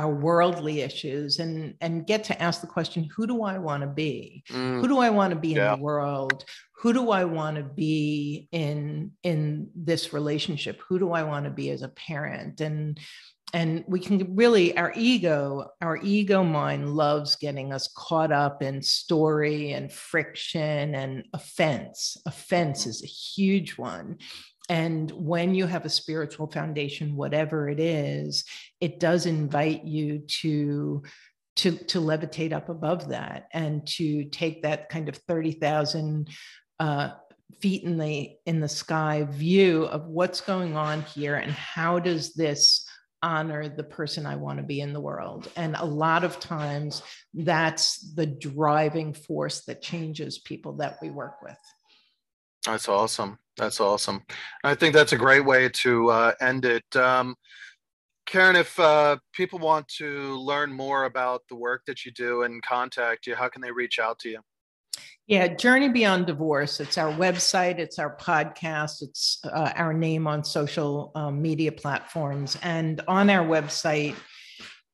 our 0.00 0.14
worldly 0.14 0.80
issues 0.80 1.40
and 1.40 1.74
and 1.82 2.06
get 2.06 2.24
to 2.24 2.42
ask 2.42 2.62
the 2.62 2.66
question 2.66 3.06
who 3.14 3.26
do 3.26 3.42
i 3.42 3.58
want 3.58 3.82
to 3.82 3.86
be 3.86 4.42
mm. 4.50 4.80
who 4.80 4.88
do 4.88 4.98
i 4.98 5.10
want 5.10 5.30
to 5.30 5.38
be 5.38 5.48
yeah. 5.48 5.74
in 5.74 5.78
the 5.78 5.84
world? 5.84 6.44
Who 6.80 6.94
do 6.94 7.10
i 7.10 7.24
want 7.24 7.58
to 7.58 7.62
be 7.62 8.48
in 8.52 9.12
in 9.22 9.68
this 9.74 10.14
relationship? 10.14 10.80
Who 10.88 10.98
do 10.98 11.12
i 11.12 11.22
want 11.22 11.44
to 11.44 11.50
be 11.50 11.68
as 11.70 11.82
a 11.82 11.88
parent? 11.88 12.62
And 12.62 12.98
and 13.52 13.84
we 13.86 14.00
can 14.00 14.34
really 14.34 14.74
our 14.78 14.92
ego 14.96 15.66
our 15.82 15.98
ego 16.02 16.42
mind 16.42 16.94
loves 16.94 17.36
getting 17.36 17.74
us 17.74 17.92
caught 17.94 18.32
up 18.32 18.62
in 18.62 18.80
story 18.80 19.72
and 19.72 19.92
friction 19.92 20.94
and 20.94 21.24
offense. 21.34 22.16
Offense 22.24 22.86
is 22.86 23.02
a 23.02 23.06
huge 23.06 23.76
one 23.76 24.16
and 24.70 25.10
when 25.10 25.52
you 25.56 25.66
have 25.66 25.84
a 25.84 25.90
spiritual 25.90 26.46
foundation, 26.46 27.16
whatever 27.16 27.68
it 27.68 27.80
is, 27.80 28.44
it 28.80 29.00
does 29.00 29.26
invite 29.26 29.84
you 29.84 30.20
to 30.42 31.02
to 31.56 31.72
to 31.72 31.98
levitate 32.00 32.52
up 32.52 32.68
above 32.68 33.08
that 33.08 33.48
and 33.52 33.84
to 33.88 34.24
take 34.26 34.62
that 34.62 34.88
kind 34.88 35.08
of 35.08 35.16
30,000 35.16 36.28
uh, 36.78 37.10
feet 37.60 37.82
in 37.82 37.98
the 37.98 38.30
in 38.46 38.60
the 38.60 38.68
sky 38.68 39.26
view 39.28 39.86
of 39.86 40.06
what's 40.06 40.40
going 40.40 40.76
on 40.76 41.02
here 41.02 41.34
and 41.34 41.50
how 41.50 41.98
does 41.98 42.32
this 42.34 42.86
honor 43.24 43.68
the 43.68 43.82
person 43.82 44.24
I 44.24 44.36
want 44.36 44.60
to 44.60 44.64
be 44.64 44.80
in 44.80 44.92
the 44.92 45.00
world. 45.00 45.50
And 45.56 45.74
a 45.74 45.84
lot 45.84 46.22
of 46.22 46.38
times 46.38 47.02
that's 47.34 48.14
the 48.14 48.26
driving 48.26 49.14
force 49.14 49.62
that 49.64 49.82
changes 49.82 50.38
people 50.38 50.74
that 50.74 50.98
we 51.02 51.10
work 51.10 51.42
with. 51.42 51.58
That's 52.64 52.88
awesome. 52.88 53.40
That's 53.60 53.78
awesome. 53.78 54.22
I 54.64 54.74
think 54.74 54.94
that's 54.94 55.12
a 55.12 55.18
great 55.18 55.44
way 55.44 55.68
to 55.68 56.08
uh, 56.08 56.32
end 56.40 56.64
it. 56.64 56.96
Um, 56.96 57.36
Karen, 58.24 58.56
if 58.56 58.80
uh, 58.80 59.18
people 59.34 59.58
want 59.58 59.86
to 59.98 60.34
learn 60.36 60.72
more 60.72 61.04
about 61.04 61.42
the 61.50 61.56
work 61.56 61.82
that 61.86 62.06
you 62.06 62.10
do 62.10 62.44
and 62.44 62.62
contact 62.62 63.26
you, 63.26 63.34
how 63.34 63.50
can 63.50 63.60
they 63.60 63.70
reach 63.70 63.98
out 63.98 64.18
to 64.20 64.30
you? 64.30 64.38
Yeah, 65.26 65.48
Journey 65.48 65.90
Beyond 65.90 66.26
Divorce. 66.26 66.80
It's 66.80 66.96
our 66.96 67.12
website, 67.12 67.78
it's 67.78 67.98
our 67.98 68.16
podcast, 68.16 69.02
it's 69.02 69.40
uh, 69.44 69.72
our 69.76 69.92
name 69.92 70.26
on 70.26 70.42
social 70.42 71.12
um, 71.14 71.42
media 71.42 71.70
platforms. 71.70 72.56
And 72.62 73.02
on 73.08 73.28
our 73.28 73.44
website 73.44 74.16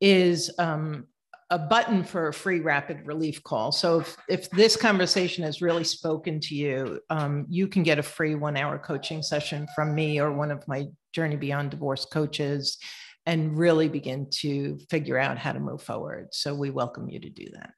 is 0.01 0.53
um, 0.59 1.07
a 1.51 1.59
button 1.59 2.03
for 2.03 2.29
a 2.29 2.33
free 2.33 2.61
rapid 2.61 3.07
relief 3.07 3.43
call. 3.43 3.71
So 3.71 4.01
if, 4.01 4.17
if 4.29 4.51
this 4.51 4.77
conversation 4.77 5.45
has 5.45 5.63
really 5.63 5.85
spoken 5.85 6.41
to 6.41 6.55
you, 6.55 7.01
um, 7.09 7.47
you 7.49 7.69
can 7.69 7.83
get 7.85 7.99
a 7.99 8.03
free 8.03 8.35
one 8.35 8.57
hour 8.57 8.79
coaching 8.79 9.23
session 9.23 9.69
from 9.75 9.95
me 9.95 10.21
or 10.21 10.33
one 10.33 10.51
of 10.51 10.67
my 10.67 10.87
Journey 11.13 11.37
Beyond 11.37 11.71
Divorce 11.71 12.05
coaches 12.05 12.79
and 13.27 13.57
really 13.57 13.89
begin 13.89 14.29
to 14.31 14.79
figure 14.91 15.19
out 15.19 15.39
how 15.39 15.53
to 15.53 15.61
move 15.61 15.83
forward. 15.83 16.29
So 16.33 16.55
we 16.55 16.71
welcome 16.71 17.09
you 17.09 17.21
to 17.21 17.31
do 17.31 17.47
that. 17.53 17.71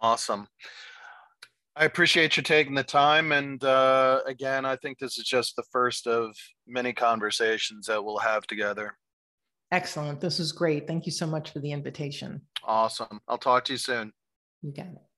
Awesome. 0.00 0.48
I 1.74 1.86
appreciate 1.86 2.36
you 2.36 2.42
taking 2.42 2.74
the 2.74 2.82
time. 2.82 3.32
And 3.32 3.62
uh, 3.64 4.20
again, 4.26 4.64
I 4.64 4.76
think 4.76 4.98
this 4.98 5.18
is 5.18 5.24
just 5.24 5.56
the 5.56 5.62
first 5.72 6.06
of 6.06 6.36
many 6.66 6.92
conversations 6.92 7.86
that 7.86 8.04
we'll 8.04 8.18
have 8.18 8.46
together. 8.46 8.96
Excellent. 9.72 10.20
This 10.20 10.38
is 10.38 10.52
great. 10.52 10.86
Thank 10.86 11.06
you 11.06 11.12
so 11.12 11.26
much 11.26 11.50
for 11.50 11.58
the 11.58 11.72
invitation. 11.72 12.42
Awesome. 12.62 13.20
I'll 13.26 13.38
talk 13.38 13.64
to 13.64 13.72
you 13.72 13.78
soon. 13.78 14.12
You 14.60 14.72
got 14.72 14.86
it. 14.86 15.11